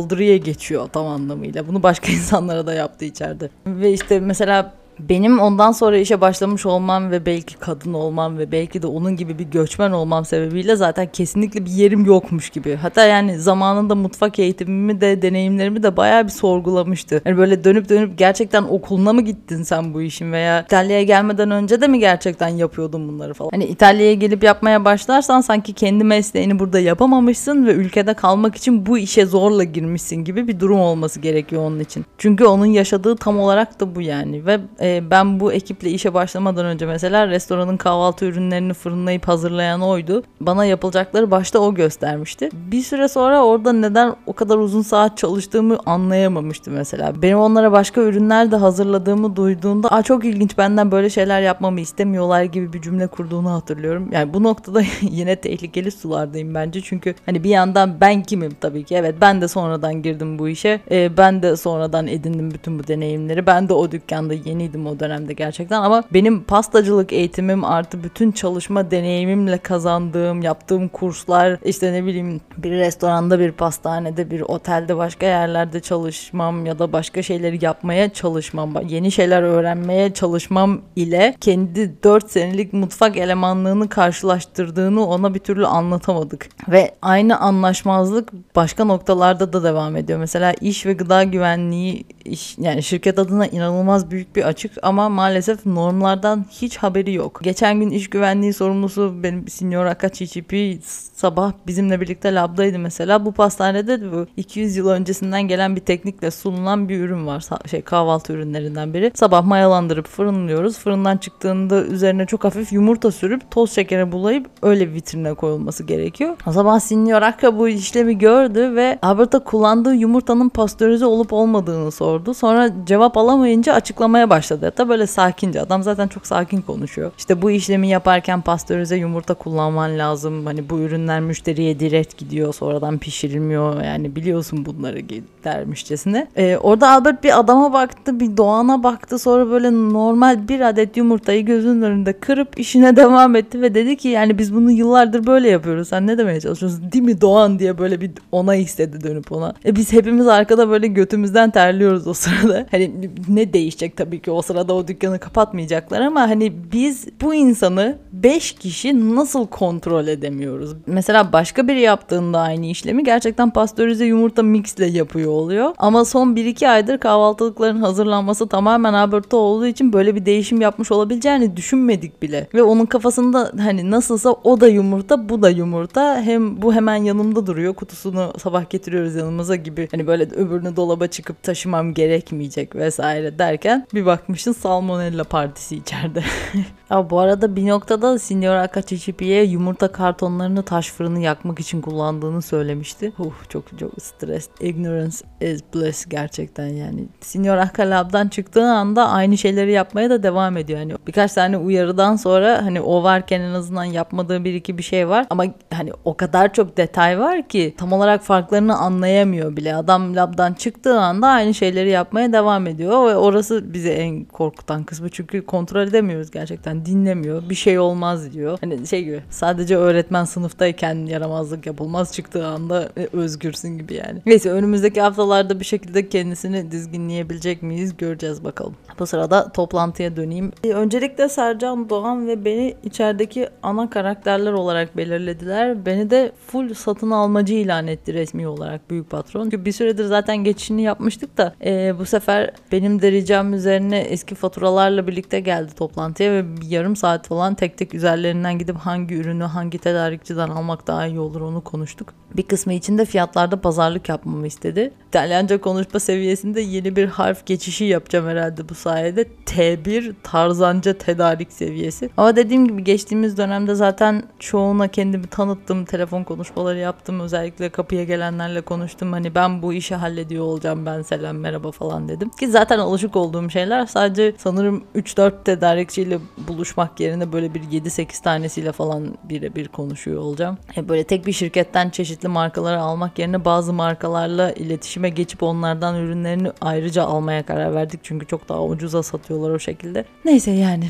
saldırıya 0.00 0.36
geçiyor 0.36 0.88
tam 0.92 1.06
anlamıyla. 1.06 1.68
Bunu 1.68 1.82
başka 1.82 2.12
insanlara 2.12 2.66
da 2.66 2.74
yaptı 2.74 3.04
içeride. 3.04 3.50
Ve 3.66 3.92
işte 3.92 4.20
mesela 4.20 4.72
benim 5.08 5.38
ondan 5.38 5.72
sonra 5.72 5.96
işe 5.96 6.20
başlamış 6.20 6.66
olmam 6.66 7.10
ve 7.10 7.26
belki 7.26 7.56
kadın 7.56 7.94
olmam 7.94 8.38
ve 8.38 8.52
belki 8.52 8.82
de 8.82 8.86
onun 8.86 9.16
gibi 9.16 9.38
bir 9.38 9.44
göçmen 9.44 9.90
olmam 9.90 10.24
sebebiyle 10.24 10.76
zaten 10.76 11.08
kesinlikle 11.12 11.64
bir 11.64 11.70
yerim 11.70 12.04
yokmuş 12.04 12.50
gibi. 12.50 12.76
Hatta 12.76 13.04
yani 13.04 13.38
zamanında 13.38 13.94
mutfak 13.94 14.38
eğitimimi 14.38 15.00
de 15.00 15.22
deneyimlerimi 15.22 15.82
de 15.82 15.96
bayağı 15.96 16.24
bir 16.24 16.30
sorgulamıştı. 16.30 17.22
Yani 17.24 17.38
böyle 17.38 17.64
dönüp 17.64 17.88
dönüp 17.88 18.18
gerçekten 18.18 18.62
okuluna 18.62 19.12
mı 19.12 19.22
gittin 19.22 19.62
sen 19.62 19.94
bu 19.94 20.02
işin 20.02 20.32
veya 20.32 20.62
İtalya'ya 20.62 21.02
gelmeden 21.02 21.50
önce 21.50 21.80
de 21.80 21.88
mi 21.88 21.98
gerçekten 21.98 22.48
yapıyordun 22.48 23.08
bunları 23.08 23.34
falan. 23.34 23.50
Hani 23.50 23.64
İtalya'ya 23.64 24.14
gelip 24.14 24.44
yapmaya 24.44 24.84
başlarsan 24.84 25.40
sanki 25.40 25.72
kendi 25.72 26.04
mesleğini 26.04 26.58
burada 26.58 26.80
yapamamışsın 26.80 27.66
ve 27.66 27.72
ülkede 27.72 28.14
kalmak 28.14 28.56
için 28.56 28.86
bu 28.86 28.98
işe 28.98 29.26
zorla 29.26 29.64
girmişsin 29.64 30.16
gibi 30.16 30.48
bir 30.48 30.60
durum 30.60 30.80
olması 30.80 31.20
gerekiyor 31.20 31.62
onun 31.62 31.80
için. 31.80 32.04
Çünkü 32.18 32.44
onun 32.44 32.66
yaşadığı 32.66 33.16
tam 33.16 33.38
olarak 33.38 33.80
da 33.80 33.94
bu 33.94 34.00
yani 34.00 34.46
ve 34.46 34.60
e, 34.80 34.89
e, 34.90 35.10
ben 35.10 35.40
bu 35.40 35.52
ekiple 35.52 35.90
işe 35.90 36.14
başlamadan 36.14 36.66
önce 36.66 36.86
mesela 36.86 37.28
restoranın 37.28 37.76
kahvaltı 37.76 38.24
ürünlerini 38.24 38.74
fırınlayıp 38.74 39.28
hazırlayan 39.28 39.82
oydu. 39.82 40.22
Bana 40.40 40.64
yapılacakları 40.64 41.30
başta 41.30 41.58
o 41.58 41.74
göstermişti. 41.74 42.48
Bir 42.52 42.82
süre 42.82 43.08
sonra 43.08 43.44
orada 43.44 43.72
neden 43.72 44.16
o 44.26 44.32
kadar 44.32 44.58
uzun 44.58 44.82
saat 44.82 45.18
çalıştığımı 45.18 45.78
anlayamamıştı 45.86 46.70
mesela. 46.70 47.22
Benim 47.22 47.38
onlara 47.38 47.72
başka 47.72 48.00
ürünler 48.00 48.50
de 48.50 48.56
hazırladığımı 48.56 49.36
duyduğunda 49.36 49.88
Aa, 49.88 50.02
çok 50.02 50.24
ilginç 50.24 50.58
benden 50.58 50.92
böyle 50.92 51.10
şeyler 51.10 51.40
yapmamı 51.40 51.80
istemiyorlar 51.80 52.42
gibi 52.42 52.72
bir 52.72 52.82
cümle 52.82 53.06
kurduğunu 53.06 53.50
hatırlıyorum. 53.52 54.08
Yani 54.12 54.34
bu 54.34 54.42
noktada 54.42 54.82
yine 55.00 55.36
tehlikeli 55.36 55.90
sulardayım 55.90 56.54
bence. 56.54 56.80
Çünkü 56.80 57.14
hani 57.26 57.44
bir 57.44 57.50
yandan 57.50 58.00
ben 58.00 58.22
kimim 58.22 58.52
tabii 58.60 58.84
ki. 58.84 58.94
Evet 58.94 59.14
ben 59.20 59.40
de 59.40 59.48
sonradan 59.48 60.02
girdim 60.02 60.38
bu 60.38 60.48
işe. 60.48 60.80
Ee, 60.90 61.16
ben 61.16 61.42
de 61.42 61.56
sonradan 61.56 62.06
edindim 62.06 62.50
bütün 62.50 62.78
bu 62.78 62.86
deneyimleri. 62.86 63.46
Ben 63.46 63.68
de 63.68 63.72
o 63.72 63.90
dükkanda 63.90 64.34
yeniydim 64.34 64.79
o 64.86 65.00
dönemde 65.00 65.32
gerçekten 65.32 65.82
ama 65.82 66.02
benim 66.12 66.42
pastacılık 66.42 67.12
eğitimim 67.12 67.64
artı 67.64 68.04
bütün 68.04 68.32
çalışma 68.32 68.90
deneyimimle 68.90 69.58
kazandığım, 69.58 70.42
yaptığım 70.42 70.88
kurslar 70.88 71.58
işte 71.64 71.92
ne 71.92 72.04
bileyim 72.04 72.40
bir 72.56 72.70
restoranda, 72.70 73.38
bir 73.38 73.52
pastanede, 73.52 74.30
bir 74.30 74.40
otelde 74.40 74.96
başka 74.96 75.26
yerlerde 75.26 75.80
çalışmam 75.80 76.66
ya 76.66 76.78
da 76.78 76.92
başka 76.92 77.22
şeyleri 77.22 77.64
yapmaya 77.64 78.12
çalışmam, 78.12 78.74
yeni 78.88 79.12
şeyler 79.12 79.42
öğrenmeye 79.42 80.14
çalışmam 80.14 80.80
ile 80.96 81.36
kendi 81.40 82.02
4 82.02 82.30
senelik 82.30 82.72
mutfak 82.72 83.16
elemanlığını 83.16 83.88
karşılaştırdığını 83.88 85.06
ona 85.06 85.34
bir 85.34 85.38
türlü 85.38 85.66
anlatamadık. 85.66 86.48
Ve 86.68 86.94
aynı 87.02 87.38
anlaşmazlık 87.38 88.32
başka 88.56 88.84
noktalarda 88.84 89.52
da 89.52 89.62
devam 89.64 89.96
ediyor. 89.96 90.18
Mesela 90.18 90.52
iş 90.52 90.86
ve 90.86 90.92
gıda 90.92 91.24
güvenliği 91.24 92.04
iş, 92.24 92.58
yani 92.58 92.82
şirket 92.82 93.18
adına 93.18 93.46
inanılmaz 93.46 94.10
büyük 94.10 94.36
bir 94.36 94.42
açık 94.42 94.69
ama 94.82 95.08
maalesef 95.08 95.66
normlardan 95.66 96.46
hiç 96.50 96.76
haberi 96.76 97.12
yok. 97.12 97.40
Geçen 97.42 97.80
gün 97.80 97.90
iş 97.90 98.10
güvenliği 98.10 98.52
sorumlusu 98.52 99.14
benim 99.22 99.48
Senior 99.48 99.86
Akachichipi 99.86 100.78
sabah 101.14 101.52
bizimle 101.66 102.00
birlikte 102.00 102.34
labdaydı 102.34 102.78
mesela. 102.78 103.24
Bu 103.24 103.32
pastanede 103.32 104.12
bu 104.12 104.26
200 104.36 104.76
yıl 104.76 104.88
öncesinden 104.88 105.42
gelen 105.48 105.76
bir 105.76 105.80
teknikle 105.80 106.30
sunulan 106.30 106.88
bir 106.88 107.00
ürün 107.00 107.26
var. 107.26 107.44
Şey 107.70 107.82
kahvaltı 107.82 108.32
ürünlerinden 108.32 108.94
biri. 108.94 109.12
Sabah 109.14 109.44
mayalandırıp 109.44 110.08
fırınlıyoruz. 110.08 110.78
Fırından 110.78 111.16
çıktığında 111.16 111.84
üzerine 111.84 112.26
çok 112.26 112.44
hafif 112.44 112.72
yumurta 112.72 113.10
sürüp 113.10 113.50
toz 113.50 113.72
şekere 113.72 114.12
bulayıp 114.12 114.46
öyle 114.62 114.92
vitrine 114.92 115.34
koyulması 115.34 115.84
gerekiyor. 115.84 116.36
O 116.46 116.52
sabah 116.52 116.80
Senior 116.80 117.22
Akka 117.22 117.58
bu 117.58 117.68
işlemi 117.68 118.18
gördü 118.18 118.74
ve 118.76 118.98
Alberta 119.02 119.38
kullandığı 119.38 119.94
yumurtanın 119.94 120.48
pastörize 120.48 121.06
olup 121.06 121.32
olmadığını 121.32 121.90
sordu. 121.90 122.34
Sonra 122.34 122.70
cevap 122.86 123.16
alamayınca 123.16 123.74
açıklamaya 123.74 124.30
başladı. 124.30 124.49
Hatta 124.62 124.88
böyle 124.88 125.06
sakince. 125.06 125.60
Adam 125.60 125.82
zaten 125.82 126.08
çok 126.08 126.26
sakin 126.26 126.60
konuşuyor. 126.60 127.12
İşte 127.18 127.42
bu 127.42 127.50
işlemi 127.50 127.88
yaparken 127.88 128.40
pastörize 128.40 128.96
yumurta 128.96 129.34
kullanman 129.34 129.98
lazım. 129.98 130.46
Hani 130.46 130.70
bu 130.70 130.78
ürünler 130.78 131.20
müşteriye 131.20 131.80
direkt 131.80 132.18
gidiyor. 132.18 132.54
Sonradan 132.54 132.98
pişirilmiyor. 132.98 133.82
Yani 133.82 134.16
biliyorsun 134.16 134.66
bunları 134.66 135.00
dermişçesine. 135.44 136.26
Ee, 136.36 136.56
orada 136.56 136.90
Albert 136.90 137.24
bir 137.24 137.38
adama 137.38 137.72
baktı. 137.72 138.20
Bir 138.20 138.36
Doğan'a 138.36 138.82
baktı. 138.82 139.18
Sonra 139.18 139.50
böyle 139.50 139.72
normal 139.72 140.48
bir 140.48 140.60
adet 140.60 140.96
yumurtayı 140.96 141.44
gözünün 141.46 141.82
önünde 141.82 142.12
kırıp 142.12 142.60
işine 142.60 142.96
devam 142.96 143.36
etti 143.36 143.62
ve 143.62 143.74
dedi 143.74 143.96
ki 143.96 144.08
yani 144.08 144.38
biz 144.38 144.54
bunu 144.54 144.70
yıllardır 144.70 145.26
böyle 145.26 145.48
yapıyoruz. 145.48 145.88
Sen 145.88 146.06
ne 146.06 146.18
demeye 146.18 146.40
çalışıyorsun? 146.40 146.92
Değil 146.92 147.04
mi 147.04 147.20
Doğan 147.20 147.58
diye 147.58 147.78
böyle 147.78 148.00
bir 148.00 148.10
ona 148.32 148.54
istedi 148.54 149.04
dönüp 149.04 149.32
ona. 149.32 149.54
E 149.64 149.76
biz 149.76 149.92
hepimiz 149.92 150.26
arkada 150.26 150.70
böyle 150.70 150.86
götümüzden 150.86 151.50
terliyoruz 151.50 152.06
o 152.06 152.14
sırada. 152.14 152.66
Hani 152.70 153.10
ne 153.28 153.52
değişecek 153.52 153.96
tabii 153.96 154.20
ki 154.20 154.30
o 154.30 154.39
sırada 154.42 154.74
o 154.74 154.88
dükkanı 154.88 155.18
kapatmayacaklar 155.18 156.00
ama 156.00 156.20
hani 156.20 156.52
biz 156.72 157.06
bu 157.20 157.34
insanı 157.34 157.98
5 158.12 158.52
kişi 158.52 159.16
nasıl 159.16 159.46
kontrol 159.46 160.06
edemiyoruz? 160.06 160.76
Mesela 160.86 161.32
başka 161.32 161.68
biri 161.68 161.80
yaptığında 161.80 162.40
aynı 162.40 162.66
işlemi 162.66 163.04
gerçekten 163.04 163.50
pastörize 163.50 164.04
yumurta 164.04 164.42
mixle 164.42 164.86
yapıyor 164.86 165.30
oluyor. 165.30 165.74
Ama 165.78 166.04
son 166.04 166.34
1-2 166.34 166.68
aydır 166.68 166.98
kahvaltılıkların 166.98 167.80
hazırlanması 167.80 168.48
tamamen 168.48 168.92
Alberta 168.92 169.36
olduğu 169.36 169.66
için 169.66 169.92
böyle 169.92 170.14
bir 170.14 170.26
değişim 170.26 170.60
yapmış 170.60 170.92
olabileceğini 170.92 171.56
düşünmedik 171.56 172.22
bile. 172.22 172.48
Ve 172.54 172.62
onun 172.62 172.86
kafasında 172.86 173.52
hani 173.60 173.90
nasılsa 173.90 174.30
o 174.30 174.60
da 174.60 174.68
yumurta 174.68 175.28
bu 175.28 175.42
da 175.42 175.50
yumurta. 175.50 176.22
Hem 176.22 176.62
bu 176.62 176.74
hemen 176.74 176.96
yanımda 176.96 177.46
duruyor. 177.46 177.74
Kutusunu 177.74 178.32
sabah 178.38 178.70
getiriyoruz 178.70 179.14
yanımıza 179.14 179.56
gibi. 179.56 179.88
Hani 179.90 180.06
böyle 180.06 180.24
öbürünü 180.24 180.76
dolaba 180.76 181.06
çıkıp 181.06 181.42
taşımam 181.42 181.94
gerekmeyecek 181.94 182.76
vesaire 182.76 183.38
derken 183.38 183.86
bir 183.94 184.06
bakmışsın 184.30 184.52
salmonella 184.52 185.24
partisi 185.24 185.76
içeride. 185.76 186.24
ya 186.90 187.10
bu 187.10 187.18
arada 187.18 187.56
bir 187.56 187.66
noktada 187.66 188.18
Signor 188.18 188.54
Akachichipi'ye 188.54 189.44
yumurta 189.44 189.92
kartonlarını 189.92 190.62
taş 190.62 190.90
fırını 190.90 191.20
yakmak 191.20 191.60
için 191.60 191.80
kullandığını 191.80 192.42
söylemişti. 192.42 193.12
Uh, 193.18 193.32
çok 193.48 193.78
çok 193.78 194.02
stres. 194.02 194.48
Ignorance 194.60 195.16
is 195.40 195.60
bliss 195.74 196.06
gerçekten 196.06 196.66
yani. 196.66 197.08
Signor 197.20 197.56
Akalab'dan 197.56 198.28
çıktığı 198.28 198.64
anda 198.64 199.08
aynı 199.08 199.38
şeyleri 199.38 199.72
yapmaya 199.72 200.10
da 200.10 200.22
devam 200.22 200.56
ediyor. 200.56 200.78
Yani 200.78 200.94
birkaç 201.06 201.32
tane 201.32 201.56
uyarıdan 201.56 202.16
sonra 202.16 202.64
hani 202.64 202.80
o 202.80 203.02
varken 203.02 203.40
en 203.40 203.54
azından 203.54 203.84
yapmadığı 203.84 204.44
bir 204.44 204.54
iki 204.54 204.78
bir 204.78 204.82
şey 204.82 205.08
var. 205.08 205.26
Ama 205.30 205.44
hani 205.74 205.92
o 206.04 206.16
kadar 206.16 206.52
çok 206.52 206.76
detay 206.76 207.18
var 207.18 207.48
ki 207.48 207.74
tam 207.78 207.92
olarak 207.92 208.22
farklarını 208.22 208.76
anlayamıyor 208.76 209.56
bile. 209.56 209.76
Adam 209.76 210.16
labdan 210.16 210.52
çıktığı 210.52 211.00
anda 211.00 211.28
aynı 211.28 211.54
şeyleri 211.54 211.90
yapmaya 211.90 212.32
devam 212.32 212.66
ediyor 212.66 213.06
ve 213.06 213.16
orası 213.16 213.72
bize 213.74 213.90
en 213.90 214.24
korkutan 214.24 214.84
kısmı 214.84 215.08
çünkü 215.08 215.46
kontrol 215.46 215.80
edemiyoruz 215.80 216.30
gerçekten 216.30 216.79
dinlemiyor 216.86 217.50
bir 217.50 217.54
şey 217.54 217.78
olmaz 217.78 218.32
diyor. 218.32 218.58
Hani 218.60 218.86
şey 218.86 219.04
gibi 219.04 219.22
sadece 219.30 219.76
öğretmen 219.76 220.24
sınıftayken 220.24 221.06
yaramazlık 221.06 221.66
yapılmaz 221.66 222.12
çıktığı 222.12 222.46
anda 222.46 222.88
e, 222.96 223.08
özgürsün 223.12 223.78
gibi 223.78 223.94
yani. 223.94 224.22
Neyse 224.26 224.50
önümüzdeki 224.50 225.00
haftalarda 225.00 225.60
bir 225.60 225.64
şekilde 225.64 226.08
kendisini 226.08 226.70
dizginleyebilecek 226.70 227.62
miyiz 227.62 227.96
göreceğiz 227.96 228.44
bakalım. 228.44 228.76
Bu 228.98 229.06
sırada 229.06 229.52
toplantıya 229.52 230.16
döneyim. 230.16 230.52
E, 230.64 230.72
öncelikle 230.72 231.28
Sercan 231.28 231.90
Doğan 231.90 232.28
ve 232.28 232.44
beni 232.44 232.74
içerideki 232.84 233.48
ana 233.62 233.90
karakterler 233.90 234.52
olarak 234.52 234.96
belirlediler. 234.96 235.86
Beni 235.86 236.10
de 236.10 236.32
full 236.46 236.74
satın 236.74 237.10
almacı 237.10 237.54
ilan 237.54 237.86
etti 237.86 238.14
resmi 238.14 238.48
olarak 238.48 238.90
büyük 238.90 239.10
patron. 239.10 239.42
Çünkü 239.42 239.64
bir 239.64 239.72
süredir 239.72 240.04
zaten 240.04 240.36
geçişini 240.36 240.82
yapmıştık 240.82 241.38
da 241.38 241.54
e, 241.64 241.98
bu 241.98 242.04
sefer 242.04 242.50
benim 242.72 243.02
de 243.02 243.12
ricam 243.12 243.54
üzerine 243.54 243.98
eski 243.98 244.34
faturalarla 244.34 245.06
birlikte 245.06 245.40
geldi 245.40 245.74
toplantıya 245.74 246.32
ve 246.32 246.44
yarım 246.70 246.96
saat 246.96 247.28
falan 247.28 247.54
tek 247.54 247.78
tek 247.78 247.94
üzerlerinden 247.94 248.58
gidip 248.58 248.76
hangi 248.76 249.14
ürünü 249.14 249.44
hangi 249.44 249.78
tedarikçiden 249.78 250.48
almak 250.48 250.86
daha 250.86 251.06
iyi 251.06 251.20
olur 251.20 251.40
onu 251.40 251.60
konuştuk. 251.60 252.14
Bir 252.36 252.42
kısmı 252.42 252.72
için 252.72 252.98
de 252.98 253.04
fiyatlarda 253.04 253.60
pazarlık 253.60 254.08
yapmamı 254.08 254.46
istedi. 254.46 254.92
İtalyanca 255.08 255.60
konuşma 255.60 256.00
seviyesinde 256.00 256.60
yeni 256.60 256.96
bir 256.96 257.06
harf 257.06 257.46
geçişi 257.46 257.84
yapacağım 257.84 258.26
herhalde 258.26 258.68
bu 258.68 258.74
sayede. 258.74 259.26
T1 259.46 260.14
tarzanca 260.22 260.98
tedarik 260.98 261.52
seviyesi. 261.52 262.10
Ama 262.16 262.36
dediğim 262.36 262.68
gibi 262.68 262.84
geçtiğimiz 262.84 263.36
dönemde 263.36 263.74
zaten 263.74 264.22
çoğuna 264.38 264.88
kendimi 264.88 265.26
tanıttım. 265.26 265.84
Telefon 265.84 266.24
konuşmaları 266.24 266.78
yaptım. 266.78 267.20
Özellikle 267.20 267.68
kapıya 267.68 268.04
gelenlerle 268.04 268.60
konuştum. 268.60 269.12
Hani 269.12 269.34
ben 269.34 269.62
bu 269.62 269.72
işi 269.72 269.94
hallediyor 269.94 270.44
olacağım. 270.44 270.86
Ben 270.86 271.02
selam 271.02 271.36
merhaba 271.36 271.70
falan 271.70 272.08
dedim. 272.08 272.30
Ki 272.40 272.48
zaten 272.48 272.78
alışık 272.78 273.16
olduğum 273.16 273.50
şeyler. 273.50 273.86
Sadece 273.86 274.34
sanırım 274.38 274.84
3-4 274.94 275.44
tedarikçiyle 275.44 276.18
buluşmak 276.60 277.00
yerine 277.00 277.32
böyle 277.32 277.54
bir 277.54 277.60
7-8 277.60 278.22
tanesiyle 278.22 278.72
falan 278.72 279.18
birebir 279.24 279.68
konuşuyor 279.68 280.20
olacağım. 280.22 280.58
E 280.76 280.88
böyle 280.88 281.04
tek 281.04 281.26
bir 281.26 281.32
şirketten 281.32 281.90
çeşitli 281.90 282.28
markaları 282.28 282.80
almak 282.80 283.18
yerine 283.18 283.44
bazı 283.44 283.72
markalarla 283.72 284.52
iletişime 284.52 285.08
geçip 285.08 285.42
onlardan 285.42 285.96
ürünlerini 285.96 286.52
ayrıca 286.60 287.02
almaya 287.04 287.46
karar 287.46 287.74
verdik. 287.74 288.00
Çünkü 288.02 288.26
çok 288.26 288.48
daha 288.48 288.64
ucuza 288.64 289.02
satıyorlar 289.02 289.50
o 289.50 289.58
şekilde. 289.58 290.04
Neyse 290.24 290.50
yani 290.50 290.84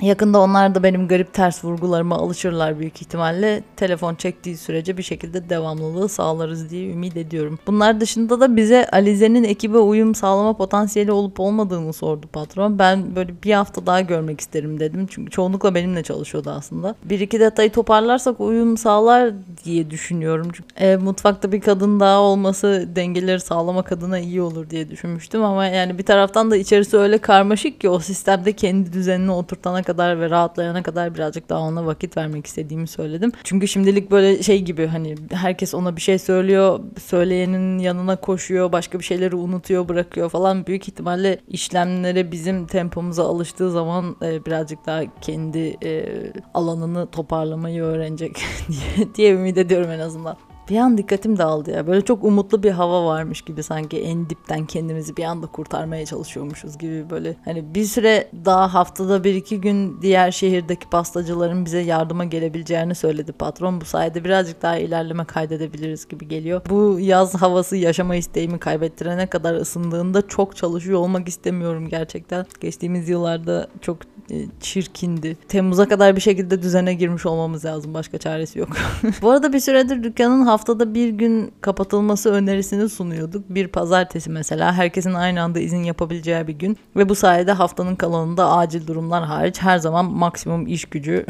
Yakında 0.00 0.40
onlar 0.40 0.74
da 0.74 0.82
benim 0.82 1.08
garip 1.08 1.34
ters 1.34 1.64
vurgularıma 1.64 2.16
alışırlar 2.16 2.78
büyük 2.78 3.02
ihtimalle. 3.02 3.62
Telefon 3.76 4.14
çektiği 4.14 4.56
sürece 4.56 4.96
bir 4.96 5.02
şekilde 5.02 5.48
devamlılığı 5.48 6.08
sağlarız 6.08 6.70
diye 6.70 6.90
ümit 6.90 7.16
ediyorum. 7.16 7.58
Bunlar 7.66 8.00
dışında 8.00 8.40
da 8.40 8.56
bize 8.56 8.86
Alize'nin 8.92 9.44
ekibe 9.44 9.78
uyum 9.78 10.14
sağlama 10.14 10.56
potansiyeli 10.56 11.12
olup 11.12 11.40
olmadığını 11.40 11.92
sordu 11.92 12.26
patron. 12.32 12.78
Ben 12.78 13.16
böyle 13.16 13.34
bir 13.44 13.52
hafta 13.52 13.86
daha 13.86 14.00
görmek 14.00 14.40
isterim 14.40 14.80
dedim. 14.80 15.06
Çünkü 15.10 15.30
çoğunlukla 15.30 15.74
benimle 15.74 16.02
çalışıyordu 16.02 16.50
aslında. 16.50 16.94
Bir 17.04 17.20
iki 17.20 17.40
detayı 17.40 17.72
toparlarsak 17.72 18.40
uyum 18.40 18.76
sağlar 18.76 19.32
diye 19.64 19.90
düşünüyorum. 19.90 20.48
Çünkü, 20.52 20.68
e, 20.76 20.96
mutfakta 20.96 21.52
bir 21.52 21.60
kadın 21.60 22.00
daha 22.00 22.20
olması 22.20 22.88
dengeleri 22.96 23.40
sağlamak 23.40 23.92
adına 23.92 24.18
iyi 24.18 24.42
olur 24.42 24.70
diye 24.70 24.90
düşünmüştüm 24.90 25.44
ama 25.44 25.66
yani 25.66 25.98
bir 25.98 26.04
taraftan 26.04 26.50
da 26.50 26.56
içerisi 26.56 26.96
öyle 26.96 27.18
karmaşık 27.18 27.80
ki 27.80 27.88
o 27.88 27.98
sistemde 27.98 28.52
kendi 28.52 28.92
düzenini 28.92 29.32
oturtana 29.32 29.83
kadar 29.84 30.20
ve 30.20 30.30
rahatlayana 30.30 30.82
kadar 30.82 31.14
birazcık 31.14 31.48
daha 31.48 31.60
ona 31.60 31.86
vakit 31.86 32.16
vermek 32.16 32.46
istediğimi 32.46 32.86
söyledim. 32.86 33.32
Çünkü 33.44 33.68
şimdilik 33.68 34.10
böyle 34.10 34.42
şey 34.42 34.62
gibi 34.62 34.86
hani 34.86 35.14
herkes 35.30 35.74
ona 35.74 35.96
bir 35.96 36.00
şey 36.00 36.18
söylüyor, 36.18 36.80
söyleyenin 36.98 37.78
yanına 37.78 38.16
koşuyor, 38.16 38.72
başka 38.72 38.98
bir 38.98 39.04
şeyleri 39.04 39.36
unutuyor, 39.36 39.88
bırakıyor 39.88 40.30
falan. 40.30 40.66
Büyük 40.66 40.88
ihtimalle 40.88 41.38
işlemlere 41.48 42.32
bizim 42.32 42.66
tempomuza 42.66 43.24
alıştığı 43.24 43.70
zaman 43.70 44.16
e, 44.22 44.44
birazcık 44.44 44.86
daha 44.86 45.20
kendi 45.20 45.76
e, 45.84 46.06
alanını 46.54 47.06
toparlamayı 47.06 47.82
öğrenecek 47.82 48.36
diye, 48.68 49.14
diye 49.14 49.32
ümit 49.32 49.58
ediyorum 49.58 49.90
en 49.90 49.98
azından. 49.98 50.36
Bir 50.68 50.76
an 50.76 50.98
dikkatim 50.98 51.38
dağıldı 51.38 51.70
ya. 51.70 51.86
Böyle 51.86 52.00
çok 52.00 52.24
umutlu 52.24 52.62
bir 52.62 52.70
hava 52.70 53.06
varmış 53.06 53.42
gibi 53.42 53.62
sanki 53.62 54.00
en 54.00 54.30
dipten 54.30 54.66
kendimizi 54.66 55.16
bir 55.16 55.24
anda 55.24 55.46
kurtarmaya 55.46 56.06
çalışıyormuşuz 56.06 56.78
gibi 56.78 57.10
böyle. 57.10 57.36
Hani 57.44 57.74
bir 57.74 57.84
süre 57.84 58.28
daha 58.44 58.74
haftada 58.74 59.24
bir 59.24 59.34
iki 59.34 59.60
gün 59.60 60.02
diğer 60.02 60.30
şehirdeki 60.30 60.90
pastacıların 60.90 61.64
bize 61.64 61.78
yardıma 61.80 62.24
gelebileceğini 62.24 62.94
söyledi 62.94 63.32
patron. 63.32 63.80
Bu 63.80 63.84
sayede 63.84 64.24
birazcık 64.24 64.62
daha 64.62 64.78
ilerleme 64.78 65.24
kaydedebiliriz 65.24 66.08
gibi 66.08 66.28
geliyor. 66.28 66.62
Bu 66.70 67.00
yaz 67.00 67.34
havası 67.34 67.76
yaşama 67.76 68.16
isteğimi 68.16 68.58
kaybettirene 68.58 69.26
kadar 69.26 69.54
ısındığında 69.54 70.28
çok 70.28 70.56
çalışıyor 70.56 70.98
olmak 71.00 71.28
istemiyorum 71.28 71.88
gerçekten. 71.88 72.46
Geçtiğimiz 72.60 73.08
yıllarda 73.08 73.68
çok 73.80 73.98
e, 74.30 74.46
çirkindi. 74.60 75.36
Temmuz'a 75.48 75.88
kadar 75.88 76.16
bir 76.16 76.20
şekilde 76.20 76.62
düzene 76.62 76.94
girmiş 76.94 77.26
olmamız 77.26 77.64
lazım. 77.64 77.94
Başka 77.94 78.18
çaresi 78.18 78.58
yok. 78.58 78.68
Bu 79.22 79.30
arada 79.30 79.52
bir 79.52 79.60
süredir 79.60 80.02
dükkanın 80.02 80.46
haftada 80.54 80.94
bir 80.94 81.08
gün 81.08 81.52
kapatılması 81.60 82.30
önerisini 82.30 82.88
sunuyorduk. 82.88 83.44
Bir 83.50 83.68
pazartesi 83.68 84.30
mesela 84.30 84.72
herkesin 84.72 85.14
aynı 85.14 85.42
anda 85.42 85.60
izin 85.60 85.82
yapabileceği 85.82 86.46
bir 86.46 86.52
gün 86.52 86.76
ve 86.96 87.08
bu 87.08 87.14
sayede 87.14 87.52
haftanın 87.52 87.96
kalanında 87.96 88.50
acil 88.50 88.86
durumlar 88.86 89.24
hariç 89.24 89.62
her 89.62 89.78
zaman 89.78 90.04
maksimum 90.04 90.66
iş 90.66 90.84
gücü 90.84 91.26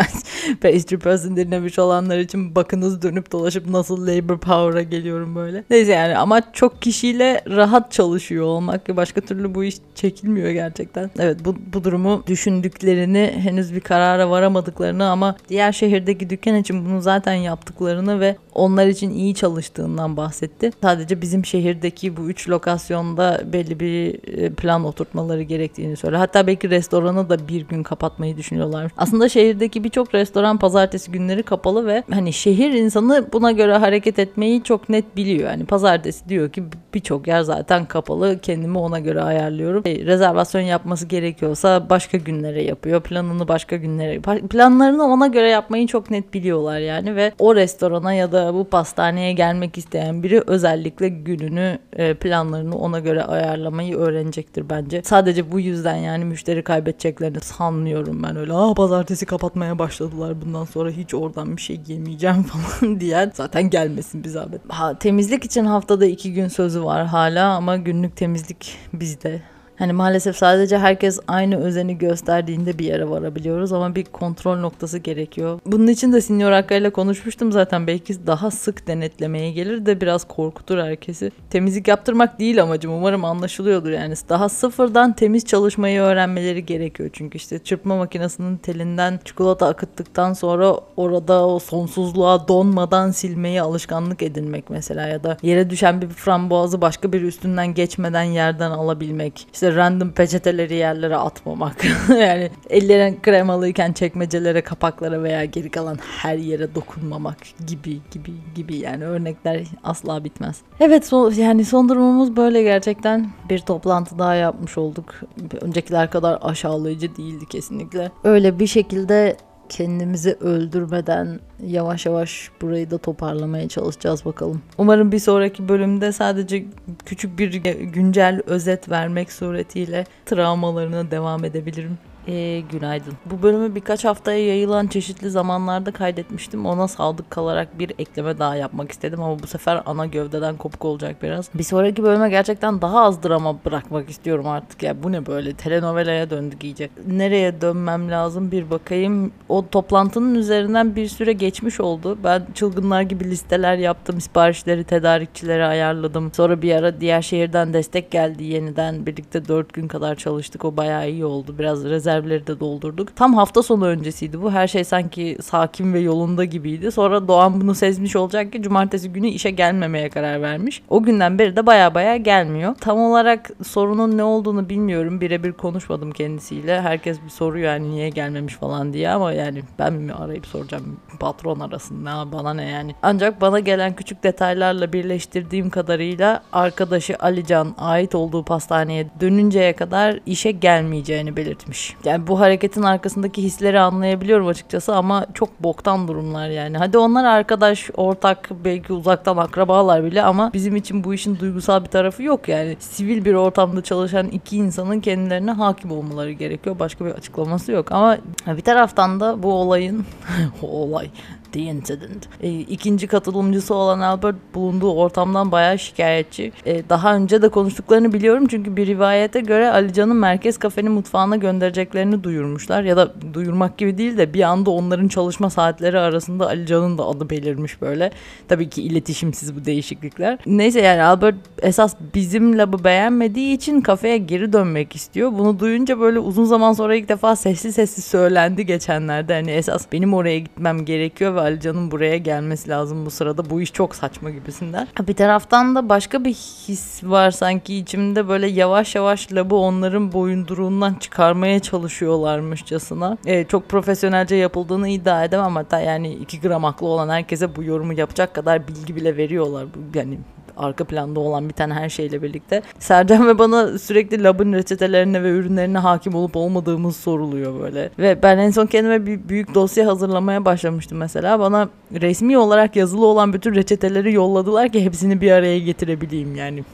Pastry 0.62 0.98
Person 0.98 1.36
dinlemiş 1.36 1.78
olanlar 1.78 2.18
için 2.18 2.54
bakınız 2.54 3.02
dönüp 3.02 3.32
dolaşıp 3.32 3.68
nasıl 3.68 4.06
labor 4.06 4.38
power'a 4.38 4.82
geliyorum 4.82 5.34
böyle. 5.34 5.64
Neyse 5.70 5.92
yani 5.92 6.18
ama 6.18 6.52
çok 6.52 6.82
kişiyle 6.82 7.40
rahat 7.48 7.92
çalışıyor 7.92 8.44
olmak 8.44 8.88
ve 8.88 8.96
başka 8.96 9.20
türlü 9.20 9.54
bu 9.54 9.64
iş 9.64 9.76
çekilmiyor 9.94 10.50
gerçekten. 10.50 11.10
Evet 11.18 11.44
bu, 11.44 11.56
bu 11.72 11.84
durumu 11.84 12.22
düşündüklerini 12.26 13.34
henüz 13.42 13.74
bir 13.74 13.80
karara 13.80 14.30
varamadıklarını 14.30 15.10
ama 15.10 15.36
diğer 15.48 15.72
şehirdeki 15.72 16.30
dükkan 16.30 16.54
için 16.54 16.86
bunu 16.86 17.00
zaten 17.00 17.34
yaptıklarını 17.34 18.20
ve 18.20 18.36
onlar 18.66 18.86
için 18.86 19.10
iyi 19.10 19.34
çalıştığından 19.34 20.16
bahsetti. 20.16 20.70
Sadece 20.82 21.20
bizim 21.20 21.44
şehirdeki 21.44 22.16
bu 22.16 22.30
üç 22.30 22.48
lokasyonda 22.48 23.40
belli 23.52 23.80
bir 23.80 24.28
e, 24.38 24.50
plan 24.50 24.84
oturtmaları 24.84 25.42
gerektiğini 25.42 25.96
söyledi. 25.96 26.18
Hatta 26.18 26.46
belki 26.46 26.70
restoranı 26.70 27.28
da 27.28 27.48
bir 27.48 27.60
gün 27.60 27.82
kapatmayı 27.82 28.36
düşünüyorlar. 28.36 28.92
Aslında 28.96 29.28
şehirdeki 29.28 29.84
birçok 29.84 30.14
restoran 30.14 30.58
pazartesi 30.58 31.12
günleri 31.12 31.42
kapalı 31.42 31.86
ve 31.86 32.02
hani 32.10 32.32
şehir 32.32 32.72
insanı 32.72 33.28
buna 33.32 33.52
göre 33.52 33.76
hareket 33.76 34.18
etmeyi 34.18 34.62
çok 34.62 34.88
net 34.88 35.16
biliyor. 35.16 35.50
Yani 35.50 35.64
pazartesi 35.64 36.28
diyor 36.28 36.50
ki 36.52 36.64
birçok 36.94 37.26
yer 37.28 37.42
zaten 37.42 37.84
kapalı. 37.84 38.38
Kendimi 38.42 38.78
ona 38.78 38.98
göre 38.98 39.22
ayarlıyorum. 39.22 39.82
E, 39.86 40.04
rezervasyon 40.04 40.62
yapması 40.62 41.06
gerekiyorsa 41.06 41.90
başka 41.90 42.18
günlere 42.18 42.62
yapıyor. 42.62 43.00
Planını 43.00 43.48
başka 43.48 43.76
günlere 43.76 44.20
planlarını 44.48 45.04
ona 45.04 45.26
göre 45.26 45.50
yapmayı 45.50 45.86
çok 45.86 46.10
net 46.10 46.34
biliyorlar 46.34 46.78
yani 46.78 47.16
ve 47.16 47.32
o 47.38 47.54
restorana 47.54 48.12
ya 48.12 48.32
da 48.32 48.54
bu 48.56 48.64
pastaneye 48.64 49.32
gelmek 49.32 49.78
isteyen 49.78 50.22
biri 50.22 50.42
özellikle 50.46 51.08
gününü 51.08 51.78
e, 51.92 52.14
planlarını 52.14 52.78
ona 52.78 52.98
göre 52.98 53.22
ayarlamayı 53.22 53.96
öğrenecektir 53.96 54.70
bence. 54.70 55.02
Sadece 55.04 55.52
bu 55.52 55.60
yüzden 55.60 55.96
yani 55.96 56.24
müşteri 56.24 56.62
kaybedeceklerini 56.62 57.40
sanmıyorum 57.40 58.22
ben 58.22 58.36
öyle. 58.36 58.52
Aa 58.52 58.74
pazartesi 58.74 59.26
kapatmaya 59.26 59.78
başladılar 59.78 60.42
bundan 60.42 60.64
sonra 60.64 60.90
hiç 60.90 61.14
oradan 61.14 61.56
bir 61.56 61.62
şey 61.62 61.80
yemeyeceğim 61.86 62.42
falan 62.42 63.00
diyen 63.00 63.32
zaten 63.34 63.70
gelmesin 63.70 64.24
bir 64.24 64.28
zahmet. 64.28 64.60
Ha, 64.68 64.98
temizlik 64.98 65.44
için 65.44 65.64
haftada 65.64 66.06
iki 66.06 66.32
gün 66.32 66.48
sözü 66.48 66.84
var 66.84 67.06
hala 67.06 67.56
ama 67.56 67.76
günlük 67.76 68.16
temizlik 68.16 68.78
bizde. 68.92 69.42
Hani 69.78 69.92
maalesef 69.92 70.36
sadece 70.36 70.78
herkes 70.78 71.20
aynı 71.28 71.56
özeni 71.56 71.98
gösterdiğinde 71.98 72.78
bir 72.78 72.84
yere 72.84 73.10
varabiliyoruz 73.10 73.72
ama 73.72 73.94
bir 73.94 74.04
kontrol 74.04 74.56
noktası 74.56 74.98
gerekiyor. 74.98 75.60
Bunun 75.66 75.86
için 75.86 76.12
de 76.12 76.20
Senior 76.20 76.52
Akka 76.52 76.74
ile 76.74 76.90
konuşmuştum 76.90 77.52
zaten. 77.52 77.86
Belki 77.86 78.26
daha 78.26 78.50
sık 78.50 78.86
denetlemeye 78.86 79.52
gelir 79.52 79.86
de 79.86 80.00
biraz 80.00 80.24
korkutur 80.24 80.78
herkesi. 80.78 81.32
Temizlik 81.50 81.88
yaptırmak 81.88 82.38
değil 82.38 82.62
amacım. 82.62 82.92
Umarım 82.92 83.24
anlaşılıyordur 83.24 83.90
yani. 83.90 84.14
Daha 84.28 84.48
sıfırdan 84.48 85.12
temiz 85.12 85.44
çalışmayı 85.44 86.00
öğrenmeleri 86.00 86.66
gerekiyor. 86.66 87.10
Çünkü 87.12 87.36
işte 87.36 87.58
çırpma 87.58 87.96
makinesinin 87.96 88.56
telinden 88.56 89.20
çikolata 89.24 89.66
akıttıktan 89.66 90.32
sonra 90.32 90.74
orada 90.96 91.46
o 91.46 91.58
sonsuzluğa 91.58 92.48
donmadan 92.48 93.10
silmeyi 93.10 93.62
alışkanlık 93.62 94.22
edinmek 94.22 94.70
mesela 94.70 95.06
ya 95.06 95.24
da 95.24 95.36
yere 95.42 95.70
düşen 95.70 96.02
bir 96.02 96.08
frambuazı 96.08 96.80
başka 96.80 97.12
bir 97.12 97.22
üstünden 97.22 97.74
geçmeden 97.74 98.22
yerden 98.22 98.70
alabilmek. 98.70 99.46
İşte 99.52 99.65
işte 99.66 99.76
random 99.76 100.12
peçeteleri 100.12 100.74
yerlere 100.74 101.16
atmamak. 101.16 101.76
yani 102.08 102.50
ellerin 102.70 103.18
kremalıyken 103.22 103.92
çekmecelere, 103.92 104.60
kapaklara 104.60 105.22
veya 105.22 105.44
geri 105.44 105.70
kalan 105.70 105.98
her 106.22 106.36
yere 106.38 106.74
dokunmamak 106.74 107.36
gibi 107.66 108.00
gibi 108.10 108.32
gibi 108.54 108.76
yani 108.76 109.04
örnekler 109.04 109.66
asla 109.84 110.24
bitmez. 110.24 110.56
Evet 110.80 111.06
so 111.06 111.30
yani 111.36 111.64
son 111.64 111.88
durumumuz 111.88 112.36
böyle 112.36 112.62
gerçekten 112.62 113.30
bir 113.50 113.58
toplantı 113.58 114.18
daha 114.18 114.34
yapmış 114.34 114.78
olduk. 114.78 115.14
Öncekiler 115.60 116.10
kadar 116.10 116.38
aşağılayıcı 116.42 117.16
değildi 117.16 117.44
kesinlikle. 117.50 118.10
Öyle 118.24 118.58
bir 118.58 118.66
şekilde 118.66 119.36
kendimizi 119.68 120.36
öldürmeden 120.40 121.40
yavaş 121.66 122.06
yavaş 122.06 122.50
burayı 122.62 122.90
da 122.90 122.98
toparlamaya 122.98 123.68
çalışacağız 123.68 124.24
bakalım. 124.24 124.62
Umarım 124.78 125.12
bir 125.12 125.18
sonraki 125.18 125.68
bölümde 125.68 126.12
sadece 126.12 126.64
küçük 127.06 127.38
bir 127.38 127.54
güncel 127.84 128.42
özet 128.46 128.90
vermek 128.90 129.32
suretiyle 129.32 130.04
travmalarına 130.26 131.10
devam 131.10 131.44
edebilirim. 131.44 131.98
E, 132.28 132.62
günaydın. 132.72 133.14
Bu 133.26 133.42
bölümü 133.42 133.74
birkaç 133.74 134.04
haftaya 134.04 134.46
yayılan 134.46 134.86
çeşitli 134.86 135.30
zamanlarda 135.30 135.90
kaydetmiştim. 135.90 136.66
Ona 136.66 136.88
sadık 136.88 137.30
kalarak 137.30 137.78
bir 137.78 137.92
ekleme 137.98 138.38
daha 138.38 138.56
yapmak 138.56 138.92
istedim 138.92 139.22
ama 139.22 139.38
bu 139.42 139.46
sefer 139.46 139.82
ana 139.86 140.06
gövdeden 140.06 140.56
kopuk 140.56 140.84
olacak 140.84 141.22
biraz. 141.22 141.50
Bir 141.54 141.62
sonraki 141.62 142.02
bölüme 142.02 142.30
gerçekten 142.30 142.82
daha 142.82 143.04
az 143.04 143.22
drama 143.22 143.64
bırakmak 143.64 144.10
istiyorum 144.10 144.46
artık 144.46 144.82
ya. 144.82 145.02
Bu 145.02 145.12
ne 145.12 145.26
böyle? 145.26 145.52
Telenovelaya 145.52 146.30
döndük 146.30 146.64
iyice. 146.64 146.88
Nereye 147.06 147.60
dönmem 147.60 148.10
lazım 148.10 148.50
bir 148.50 148.70
bakayım. 148.70 149.32
O 149.48 149.68
toplantının 149.68 150.34
üzerinden 150.34 150.96
bir 150.96 151.08
süre 151.08 151.32
geçmiş 151.32 151.80
oldu. 151.80 152.18
Ben 152.24 152.46
çılgınlar 152.54 153.02
gibi 153.02 153.24
listeler 153.24 153.76
yaptım. 153.76 154.20
Siparişleri 154.20 154.84
tedarikçilere 154.84 155.66
ayarladım. 155.66 156.32
Sonra 156.32 156.62
bir 156.62 156.74
ara 156.74 157.00
diğer 157.00 157.22
şehirden 157.22 157.72
destek 157.72 158.10
geldi 158.10 158.44
yeniden. 158.44 159.06
Birlikte 159.06 159.48
4 159.48 159.72
gün 159.72 159.88
kadar 159.88 160.14
çalıştık. 160.14 160.64
O 160.64 160.76
bayağı 160.76 161.10
iyi 161.10 161.24
oldu. 161.24 161.54
Biraz 161.58 161.84
rezerv 161.84 162.15
rezervleri 162.16 162.46
de 162.46 162.60
doldurduk. 162.60 163.16
Tam 163.16 163.34
hafta 163.34 163.62
sonu 163.62 163.86
öncesiydi 163.86 164.42
bu. 164.42 164.50
Her 164.50 164.68
şey 164.68 164.84
sanki 164.84 165.38
sakin 165.42 165.94
ve 165.94 166.00
yolunda 166.00 166.44
gibiydi. 166.44 166.92
Sonra 166.92 167.28
Doğan 167.28 167.60
bunu 167.60 167.74
sezmiş 167.74 168.16
olacak 168.16 168.52
ki 168.52 168.62
cumartesi 168.62 169.12
günü 169.12 169.28
işe 169.28 169.50
gelmemeye 169.50 170.08
karar 170.10 170.42
vermiş. 170.42 170.82
O 170.88 171.02
günden 171.02 171.38
beri 171.38 171.56
de 171.56 171.66
baya 171.66 171.94
baya 171.94 172.16
gelmiyor. 172.16 172.74
Tam 172.80 172.98
olarak 172.98 173.50
sorunun 173.64 174.16
ne 174.16 174.22
olduğunu 174.22 174.68
bilmiyorum. 174.68 175.20
Birebir 175.20 175.52
konuşmadım 175.52 176.12
kendisiyle. 176.12 176.80
Herkes 176.80 177.22
bir 177.24 177.30
soruyor 177.30 177.72
yani 177.72 177.90
niye 177.90 178.08
gelmemiş 178.08 178.54
falan 178.54 178.92
diye 178.92 179.10
ama 179.10 179.32
yani 179.32 179.62
ben 179.78 179.92
mi 179.92 180.12
arayıp 180.12 180.46
soracağım 180.46 180.96
patron 181.20 181.60
arasın 181.60 182.04
ne 182.04 182.32
bana 182.32 182.54
ne 182.54 182.64
yani. 182.64 182.94
Ancak 183.02 183.40
bana 183.40 183.60
gelen 183.60 183.96
küçük 183.96 184.22
detaylarla 184.22 184.92
birleştirdiğim 184.92 185.70
kadarıyla 185.70 186.42
arkadaşı 186.52 187.16
Alican 187.18 187.74
ait 187.78 188.14
olduğu 188.14 188.44
pastaneye 188.44 189.06
dönünceye 189.20 189.72
kadar 189.72 190.20
işe 190.26 190.50
gelmeyeceğini 190.50 191.36
belirtmiş. 191.36 191.96
Yani 192.06 192.26
bu 192.26 192.40
hareketin 192.40 192.82
arkasındaki 192.82 193.42
hisleri 193.42 193.80
anlayabiliyorum 193.80 194.46
açıkçası 194.46 194.94
ama 194.94 195.26
çok 195.34 195.62
boktan 195.62 196.08
durumlar 196.08 196.48
yani. 196.48 196.78
Hadi 196.78 196.98
onlar 196.98 197.24
arkadaş, 197.24 197.90
ortak, 197.96 198.50
belki 198.64 198.92
uzaktan 198.92 199.36
akrabalar 199.36 200.04
bile 200.04 200.22
ama 200.22 200.52
bizim 200.52 200.76
için 200.76 201.04
bu 201.04 201.14
işin 201.14 201.38
duygusal 201.38 201.84
bir 201.84 201.88
tarafı 201.88 202.22
yok 202.22 202.48
yani. 202.48 202.76
Sivil 202.78 203.24
bir 203.24 203.34
ortamda 203.34 203.82
çalışan 203.82 204.26
iki 204.26 204.56
insanın 204.56 205.00
kendilerine 205.00 205.50
hakim 205.50 205.90
olmaları 205.90 206.32
gerekiyor. 206.32 206.78
Başka 206.78 207.04
bir 207.04 207.10
açıklaması 207.10 207.72
yok 207.72 207.92
ama 207.92 208.18
bir 208.46 208.62
taraftan 208.62 209.20
da 209.20 209.42
bu 209.42 209.52
olayın 209.52 210.06
olay 210.62 211.10
The 211.56 211.62
Incident. 211.62 212.28
E, 212.42 212.50
ikinci 212.50 213.06
katılımcısı 213.06 213.74
olan 213.74 214.00
Albert 214.00 214.36
bulunduğu 214.54 214.92
ortamdan 214.92 215.52
bayağı 215.52 215.78
şikayetçi. 215.78 216.52
E, 216.66 216.88
daha 216.88 217.16
önce 217.16 217.42
de 217.42 217.48
konuştuklarını 217.48 218.12
biliyorum 218.12 218.46
çünkü 218.46 218.76
bir 218.76 218.86
rivayete 218.86 219.40
göre 219.40 219.70
Alican'ın 219.70 220.16
merkez 220.16 220.58
kafenin 220.58 220.92
mutfağına 220.92 221.36
göndereceklerini 221.36 222.24
duyurmuşlar. 222.24 222.82
Ya 222.82 222.96
da 222.96 223.14
duyurmak 223.34 223.78
gibi 223.78 223.98
değil 223.98 224.18
de 224.18 224.34
bir 224.34 224.42
anda 224.42 224.70
onların 224.70 225.08
çalışma 225.08 225.50
saatleri 225.50 225.98
arasında 225.98 226.46
Alican'ın 226.46 226.98
da 226.98 227.06
adı 227.06 227.30
belirmiş 227.30 227.80
böyle. 227.82 228.10
Tabii 228.48 228.70
ki 228.70 228.82
iletişimsiz 228.82 229.56
bu 229.56 229.64
değişiklikler. 229.64 230.38
Neyse 230.46 230.80
yani 230.80 231.02
Albert 231.02 231.36
esas 231.62 231.94
bizim 232.14 232.58
labı 232.58 232.84
beğenmediği 232.84 233.56
için 233.56 233.80
kafeye 233.80 234.18
geri 234.18 234.52
dönmek 234.52 234.96
istiyor. 234.96 235.32
Bunu 235.32 235.58
duyunca 235.58 236.00
böyle 236.00 236.18
uzun 236.18 236.44
zaman 236.44 236.72
sonra 236.72 236.94
ilk 236.94 237.08
defa 237.08 237.36
sessiz 237.36 237.74
sessiz 237.74 238.04
söylendi 238.04 238.66
geçenlerde. 238.66 239.34
Hani 239.34 239.50
esas 239.50 239.86
benim 239.92 240.14
oraya 240.14 240.38
gitmem 240.38 240.84
gerekiyor 240.84 241.34
ve 241.34 241.45
Alican'ın 241.46 241.90
buraya 241.90 242.16
gelmesi 242.16 242.68
lazım 242.68 243.06
bu 243.06 243.10
sırada. 243.10 243.50
Bu 243.50 243.60
iş 243.60 243.72
çok 243.72 243.94
saçma 243.94 244.30
gibisinden. 244.30 244.88
Bir 245.08 245.14
taraftan 245.14 245.74
da 245.74 245.88
başka 245.88 246.24
bir 246.24 246.32
his 246.32 247.04
var 247.04 247.30
sanki 247.30 247.76
içimde 247.76 248.28
böyle 248.28 248.46
yavaş 248.46 248.94
yavaş 248.94 249.32
labı 249.32 249.54
onların 249.54 250.12
boyunduruğundan 250.12 250.94
çıkarmaya 250.94 251.60
çalışıyorlarmışçasına. 251.60 253.18
Ee, 253.26 253.44
çok 253.44 253.68
profesyonelce 253.68 254.36
yapıldığını 254.36 254.88
iddia 254.88 255.24
edemem 255.24 255.56
hatta 255.56 255.80
yani 255.80 256.14
2 256.14 256.40
gram 256.40 256.64
aklı 256.64 256.86
olan 256.86 257.08
herkese 257.08 257.56
bu 257.56 257.62
yorumu 257.62 257.92
yapacak 257.92 258.34
kadar 258.34 258.68
bilgi 258.68 258.96
bile 258.96 259.16
veriyorlar. 259.16 259.66
Yani 259.94 260.18
arka 260.56 260.84
planda 260.84 261.20
olan 261.20 261.48
bir 261.48 261.54
tane 261.54 261.74
her 261.74 261.88
şeyle 261.88 262.22
birlikte. 262.22 262.62
Sercan 262.78 263.28
ve 263.28 263.38
bana 263.38 263.78
sürekli 263.78 264.22
labın 264.22 264.52
reçetelerine 264.52 265.22
ve 265.22 265.30
ürünlerine 265.30 265.78
hakim 265.78 266.14
olup 266.14 266.36
olmadığımız 266.36 266.96
soruluyor 266.96 267.60
böyle. 267.60 267.90
Ve 267.98 268.22
ben 268.22 268.38
en 268.38 268.50
son 268.50 268.66
kendime 268.66 269.06
bir 269.06 269.28
büyük 269.28 269.54
dosya 269.54 269.86
hazırlamaya 269.86 270.44
başlamıştım 270.44 270.98
mesela. 270.98 271.40
Bana 271.40 271.68
resmi 271.92 272.38
olarak 272.38 272.76
yazılı 272.76 273.06
olan 273.06 273.32
bütün 273.32 273.54
reçeteleri 273.54 274.12
yolladılar 274.12 274.68
ki 274.68 274.84
hepsini 274.84 275.20
bir 275.20 275.30
araya 275.30 275.58
getirebileyim 275.58 276.36
yani. 276.36 276.64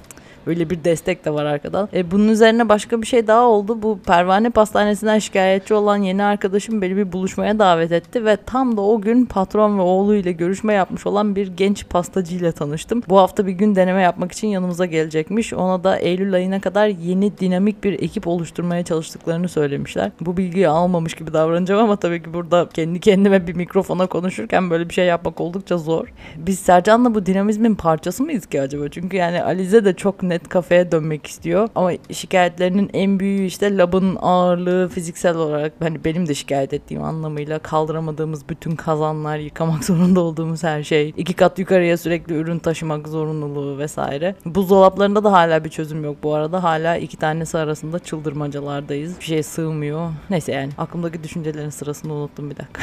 Öyle 0.46 0.70
bir 0.70 0.85
destek 0.85 1.24
de 1.24 1.35
var 1.35 1.44
arkadan. 1.44 1.88
E, 1.94 2.11
bunun 2.11 2.28
üzerine 2.28 2.68
başka 2.68 3.02
bir 3.02 3.07
şey 3.07 3.26
daha 3.26 3.42
oldu. 3.42 3.83
Bu 3.83 3.98
Pervane 4.07 4.50
Pastanesi'nden 4.50 5.18
şikayetçi 5.18 5.74
olan 5.74 5.96
yeni 5.96 6.24
arkadaşım 6.24 6.83
beni 6.83 6.96
bir 6.96 7.12
buluşmaya 7.12 7.59
davet 7.59 7.92
etti 7.92 8.24
ve 8.24 8.37
tam 8.37 8.76
da 8.76 8.81
o 8.81 9.00
gün 9.00 9.24
patron 9.24 9.78
ve 9.78 9.83
oğlu 9.83 10.14
ile 10.14 10.33
görüşme 10.33 10.72
yapmış 10.72 11.07
olan 11.07 11.37
bir 11.37 11.46
genç 11.46 11.88
pastacı 11.88 12.37
ile 12.37 12.52
tanıştım. 12.52 13.02
Bu 13.09 13.18
hafta 13.18 13.46
bir 13.46 13.52
gün 13.52 13.74
deneme 13.74 14.02
yapmak 14.02 14.33
için 14.33 14.48
yanımıza 14.48 14.87
gelecekmiş. 14.87 15.52
Ona 15.52 15.85
da 15.85 15.98
Eylül 15.98 16.35
ayına 16.35 16.61
kadar 16.61 16.88
yeni 16.88 17.38
dinamik 17.38 17.85
bir 17.85 17.92
ekip 17.92 18.26
oluşturmaya 18.26 18.85
çalıştıklarını 18.85 19.48
söylemişler. 19.48 20.11
Bu 20.20 20.37
bilgiyi 20.37 20.68
almamış 20.68 21.14
gibi 21.14 21.33
davranacağım 21.33 21.85
ama 21.85 21.96
tabii 21.96 22.22
ki 22.22 22.35
burada 22.35 22.68
kendi 22.74 23.00
kendime 23.00 23.46
bir 23.46 23.55
mikrofona 23.55 24.07
konuşurken 24.07 24.70
böyle 24.70 24.88
bir 24.88 24.94
şey 24.94 25.07
yapmak 25.07 25.40
oldukça 25.40 25.78
zor. 25.78 26.12
Biz 26.37 26.59
Sercan'la 26.59 27.14
bu 27.14 27.26
dinamizmin 27.26 27.74
parçası 27.74 28.22
mıyız 28.22 28.46
ki 28.46 28.61
acaba? 28.61 28.88
Çünkü 28.88 29.16
yani 29.16 29.42
Alize 29.42 29.85
de 29.85 29.94
çok 29.94 30.22
net 30.33 30.49
kafeye 30.49 30.92
dönmek 30.92 31.27
istiyor. 31.27 31.68
Ama 31.75 31.90
şikayetlerinin 32.12 32.90
en 32.92 33.21
büyüğü 33.21 33.45
işte 33.45 33.77
labın 33.77 34.18
ağırlığı 34.21 34.88
fiziksel 34.88 35.37
olarak 35.37 35.73
hani 35.81 36.05
benim 36.05 36.29
de 36.29 36.35
şikayet 36.35 36.73
ettiğim 36.73 37.03
anlamıyla 37.03 37.59
kaldıramadığımız 37.59 38.49
bütün 38.49 38.77
kazanlar, 38.77 39.38
yıkamak 39.38 39.85
zorunda 39.88 40.21
olduğumuz 40.21 40.64
her 40.64 40.83
şey, 40.83 41.14
iki 41.16 41.35
kat 41.35 41.59
yukarıya 41.59 41.97
sürekli 41.97 42.35
ürün 42.35 42.59
taşımak 42.59 43.09
zorunluluğu 43.09 43.79
vesaire. 43.79 44.35
Buzdolaplarında 44.45 45.25
da 45.25 45.33
hala 45.33 45.64
bir 45.64 45.71
çözüm 45.71 46.05
yok 46.05 46.16
bu 46.23 46.35
arada. 46.35 46.62
Hala 46.62 46.97
iki 46.97 47.16
tanesi 47.16 47.59
arasında 47.59 47.99
çıldırmacalardayız. 47.99 49.21
Bir 49.21 49.25
şey 49.25 49.42
sığmıyor. 49.42 50.11
Neyse 50.31 50.53
yani 50.53 50.71
aklımdaki 50.79 51.25
düşüncelerin 51.25 51.71
sırasını 51.71 52.12
unuttum 52.12 52.51
bir 52.51 52.57
dakika. 52.57 52.83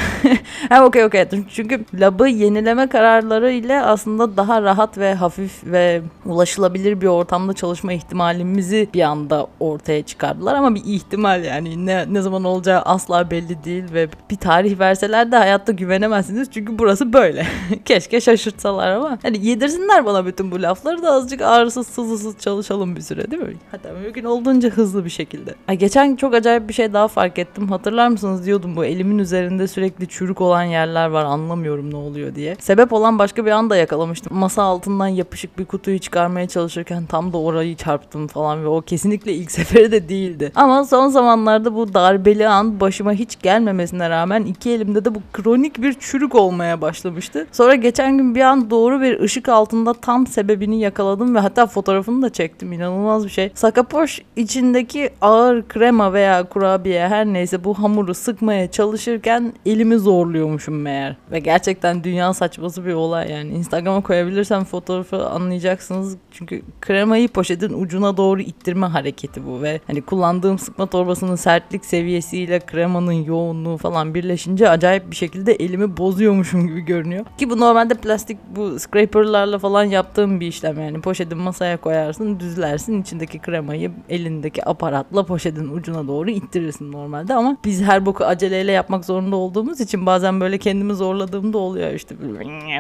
ha 0.69 0.85
okey 0.85 1.05
okey. 1.05 1.25
Çünkü 1.49 1.85
labı 1.93 2.27
yenileme 2.27 2.89
kararları 2.89 3.51
ile 3.51 3.81
aslında 3.81 4.37
daha 4.37 4.61
rahat 4.61 4.97
ve 4.97 5.13
hafif 5.13 5.63
ve 5.65 6.01
ulaşılabilir 6.25 7.01
bir 7.01 7.07
ortamda 7.39 7.53
çalışma 7.53 7.93
ihtimalimizi 7.93 8.89
bir 8.93 9.01
anda 9.01 9.47
ortaya 9.59 10.03
çıkardılar 10.03 10.55
ama 10.55 10.75
bir 10.75 10.83
ihtimal 10.85 11.43
yani 11.43 11.85
ne, 11.85 12.13
ne 12.13 12.21
zaman 12.21 12.43
olacağı 12.43 12.81
asla 12.81 13.31
belli 13.31 13.63
değil 13.63 13.83
ve 13.93 14.09
bir 14.31 14.35
tarih 14.35 14.79
verseler 14.79 15.31
de 15.31 15.35
hayatta 15.35 15.71
güvenemezsiniz 15.71 16.51
çünkü 16.51 16.79
burası 16.79 17.13
böyle. 17.13 17.45
Keşke 17.85 18.21
şaşırtsalar 18.21 18.91
ama 18.91 19.17
hani 19.21 19.45
yedirsinler 19.45 20.05
bana 20.05 20.25
bütün 20.25 20.51
bu 20.51 20.61
lafları 20.61 21.03
da 21.03 21.11
azıcık 21.11 21.41
ağrısız 21.41 21.87
sızısız 21.87 22.37
çalışalım 22.39 22.95
bir 22.95 23.01
süre 23.01 23.31
değil 23.31 23.43
mi? 23.43 23.53
Hatta 23.71 23.93
mümkün 23.93 24.23
olduğunca 24.23 24.69
hızlı 24.69 25.05
bir 25.05 25.09
şekilde. 25.09 25.55
Ay, 25.67 25.77
geçen 25.77 26.15
çok 26.15 26.33
acayip 26.33 26.69
bir 26.69 26.73
şey 26.73 26.93
daha 26.93 27.07
fark 27.07 27.39
ettim. 27.39 27.67
Hatırlar 27.67 28.07
mısınız 28.07 28.45
diyordum 28.45 28.75
bu 28.75 28.85
elimin 28.85 29.19
üzerinde 29.19 29.67
sürekli 29.67 30.07
çürük 30.07 30.41
olan 30.41 30.63
yerler 30.63 31.07
var 31.07 31.25
anlamıyorum 31.25 31.91
ne 31.91 31.97
oluyor 31.97 32.35
diye. 32.35 32.55
Sebep 32.59 32.93
olan 32.93 33.19
başka 33.19 33.45
bir 33.45 33.51
anda 33.51 33.75
yakalamıştım. 33.75 34.37
Masa 34.37 34.63
altından 34.63 35.07
yapışık 35.07 35.59
bir 35.59 35.65
kutuyu 35.65 35.99
çıkarmaya 35.99 36.47
çalışırken 36.47 37.05
tam 37.05 37.28
da 37.33 37.37
orayı 37.37 37.75
çarptım 37.75 38.27
falan 38.27 38.63
ve 38.63 38.67
o 38.67 38.81
kesinlikle 38.81 39.33
ilk 39.33 39.51
seferi 39.59 39.91
de 39.91 40.09
değildi. 40.09 40.51
Ama 40.55 40.83
son 40.83 41.07
zamanlarda 41.07 41.75
bu 41.75 41.93
darbeli 41.93 42.47
an 42.47 42.79
başıma 42.79 43.13
hiç 43.13 43.41
gelmemesine 43.41 44.09
rağmen 44.09 44.43
iki 44.43 44.71
elimde 44.71 45.05
de 45.05 45.15
bu 45.15 45.19
kronik 45.33 45.81
bir 45.81 45.93
çürük 45.93 46.35
olmaya 46.35 46.81
başlamıştı. 46.81 47.47
Sonra 47.51 47.75
geçen 47.75 48.17
gün 48.17 48.35
bir 48.35 48.41
an 48.41 48.69
doğru 48.69 49.01
bir 49.01 49.19
ışık 49.19 49.49
altında 49.49 49.93
tam 49.93 50.27
sebebini 50.27 50.79
yakaladım 50.79 51.35
ve 51.35 51.39
hatta 51.39 51.67
fotoğrafını 51.67 52.21
da 52.21 52.29
çektim. 52.29 52.73
İnanılmaz 52.73 53.25
bir 53.25 53.29
şey. 53.29 53.51
Sakapoş 53.55 54.21
içindeki 54.35 55.09
ağır 55.21 55.67
krema 55.67 56.13
veya 56.13 56.43
kurabiye 56.43 57.07
her 57.07 57.25
neyse 57.25 57.63
bu 57.63 57.73
hamuru 57.73 58.13
sıkmaya 58.13 58.71
çalışırken 58.71 59.53
elimi 59.65 59.97
zorluyormuşum 59.97 60.81
meğer. 60.81 61.15
Ve 61.31 61.39
gerçekten 61.39 62.03
dünya 62.03 62.33
saçması 62.33 62.85
bir 62.85 62.93
olay 62.93 63.31
yani. 63.31 63.53
Instagram'a 63.53 64.01
koyabilirsem 64.01 64.63
fotoğrafı 64.63 65.27
anlayacaksınız. 65.27 66.17
Çünkü 66.31 66.61
kremayı 67.19 67.27
poşetin 67.27 67.81
ucuna 67.81 68.17
doğru 68.17 68.41
ittirme 68.41 68.87
hareketi 68.87 69.45
bu 69.45 69.61
ve 69.61 69.81
hani 69.87 70.01
kullandığım 70.01 70.59
sıkma 70.59 70.85
torbasının 70.85 71.35
sertlik 71.35 71.85
seviyesiyle 71.85 72.59
kremanın 72.59 73.11
yoğunluğu 73.11 73.77
falan 73.77 74.13
birleşince 74.13 74.69
acayip 74.69 75.11
bir 75.11 75.15
şekilde 75.15 75.53
elimi 75.53 75.97
bozuyormuşum 75.97 76.67
gibi 76.67 76.81
görünüyor. 76.81 77.25
Ki 77.37 77.49
bu 77.49 77.59
normalde 77.59 77.93
plastik 77.93 78.37
bu 78.55 78.79
scraperlarla 78.79 79.59
falan 79.59 79.83
yaptığım 79.83 80.39
bir 80.39 80.47
işlem 80.47 80.79
yani 80.79 81.01
poşetin 81.01 81.37
masaya 81.37 81.77
koyarsın 81.77 82.39
düzlersin 82.39 83.01
içindeki 83.01 83.39
kremayı 83.39 83.91
elindeki 84.09 84.69
aparatla 84.69 85.25
poşetin 85.25 85.69
ucuna 85.69 86.07
doğru 86.07 86.29
ittirirsin 86.29 86.91
normalde 86.91 87.33
ama 87.33 87.57
biz 87.65 87.81
her 87.81 88.05
boku 88.05 88.25
aceleyle 88.25 88.71
yapmak 88.71 89.05
zorunda 89.05 89.35
olduğumuz 89.35 89.81
için 89.81 90.05
bazen 90.05 90.41
böyle 90.41 90.57
kendimi 90.57 90.93
zorladığımda 90.93 91.57
oluyor 91.57 91.93
işte 91.93 92.15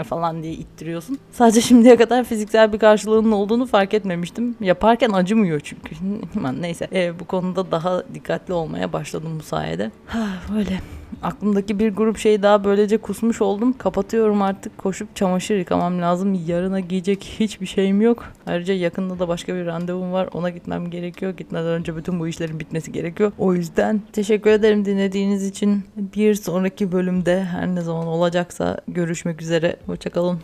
falan 0.03 0.43
diye 0.43 0.53
ittiriyorsun. 0.53 1.17
Sadece 1.31 1.61
şimdiye 1.61 1.97
kadar 1.97 2.23
fiziksel 2.23 2.73
bir 2.73 2.79
karşılığının 2.79 3.31
olduğunu 3.31 3.65
fark 3.65 3.93
etmemiştim. 4.29 4.67
Yaparken 4.67 5.09
acımıyor 5.09 5.59
çünkü. 5.59 5.95
Neyse 6.61 6.87
e, 6.93 7.19
bu 7.19 7.25
konuda 7.25 7.71
daha 7.71 8.03
dikkatli 8.13 8.53
olmaya 8.53 8.93
başladım 8.93 9.35
bu 9.39 9.43
sayede. 9.43 9.91
Ha, 10.07 10.27
böyle 10.55 10.79
aklımdaki 11.23 11.79
bir 11.79 11.89
grup 11.89 12.17
şey 12.17 12.43
daha 12.43 12.63
böylece 12.63 12.97
kusmuş 12.97 13.41
oldum. 13.41 13.73
Kapatıyorum 13.77 14.41
artık. 14.41 14.77
Koşup 14.77 15.15
çamaşır 15.15 15.55
yıkamam 15.55 16.01
lazım. 16.01 16.39
Yarına 16.47 16.79
giyecek 16.79 17.23
hiçbir 17.39 17.65
şeyim 17.65 18.01
yok. 18.01 18.23
Ayrıca 18.45 18.73
yakında 18.73 19.19
da 19.19 19.27
başka 19.27 19.55
bir 19.55 19.65
randevum 19.65 20.11
var. 20.11 20.29
Ona 20.33 20.49
gitmem 20.49 20.89
gerekiyor. 20.89 21.31
Gitmeden 21.37 21.67
önce 21.67 21.95
bütün 21.95 22.19
bu 22.19 22.27
işlerin 22.27 22.59
bitmesi 22.59 22.91
gerekiyor. 22.91 23.31
O 23.37 23.53
yüzden 23.53 24.01
teşekkür 24.13 24.49
ederim 24.49 24.85
dinlediğiniz 24.85 25.45
için. 25.47 25.83
Bir 26.15 26.35
sonraki 26.35 26.91
bölümde 26.91 27.43
her 27.43 27.67
ne 27.67 27.81
zaman 27.81 28.07
olacaksa 28.07 28.81
görüşmek 28.87 29.41
üzere. 29.41 29.75
Hoşçakalın. 29.85 30.39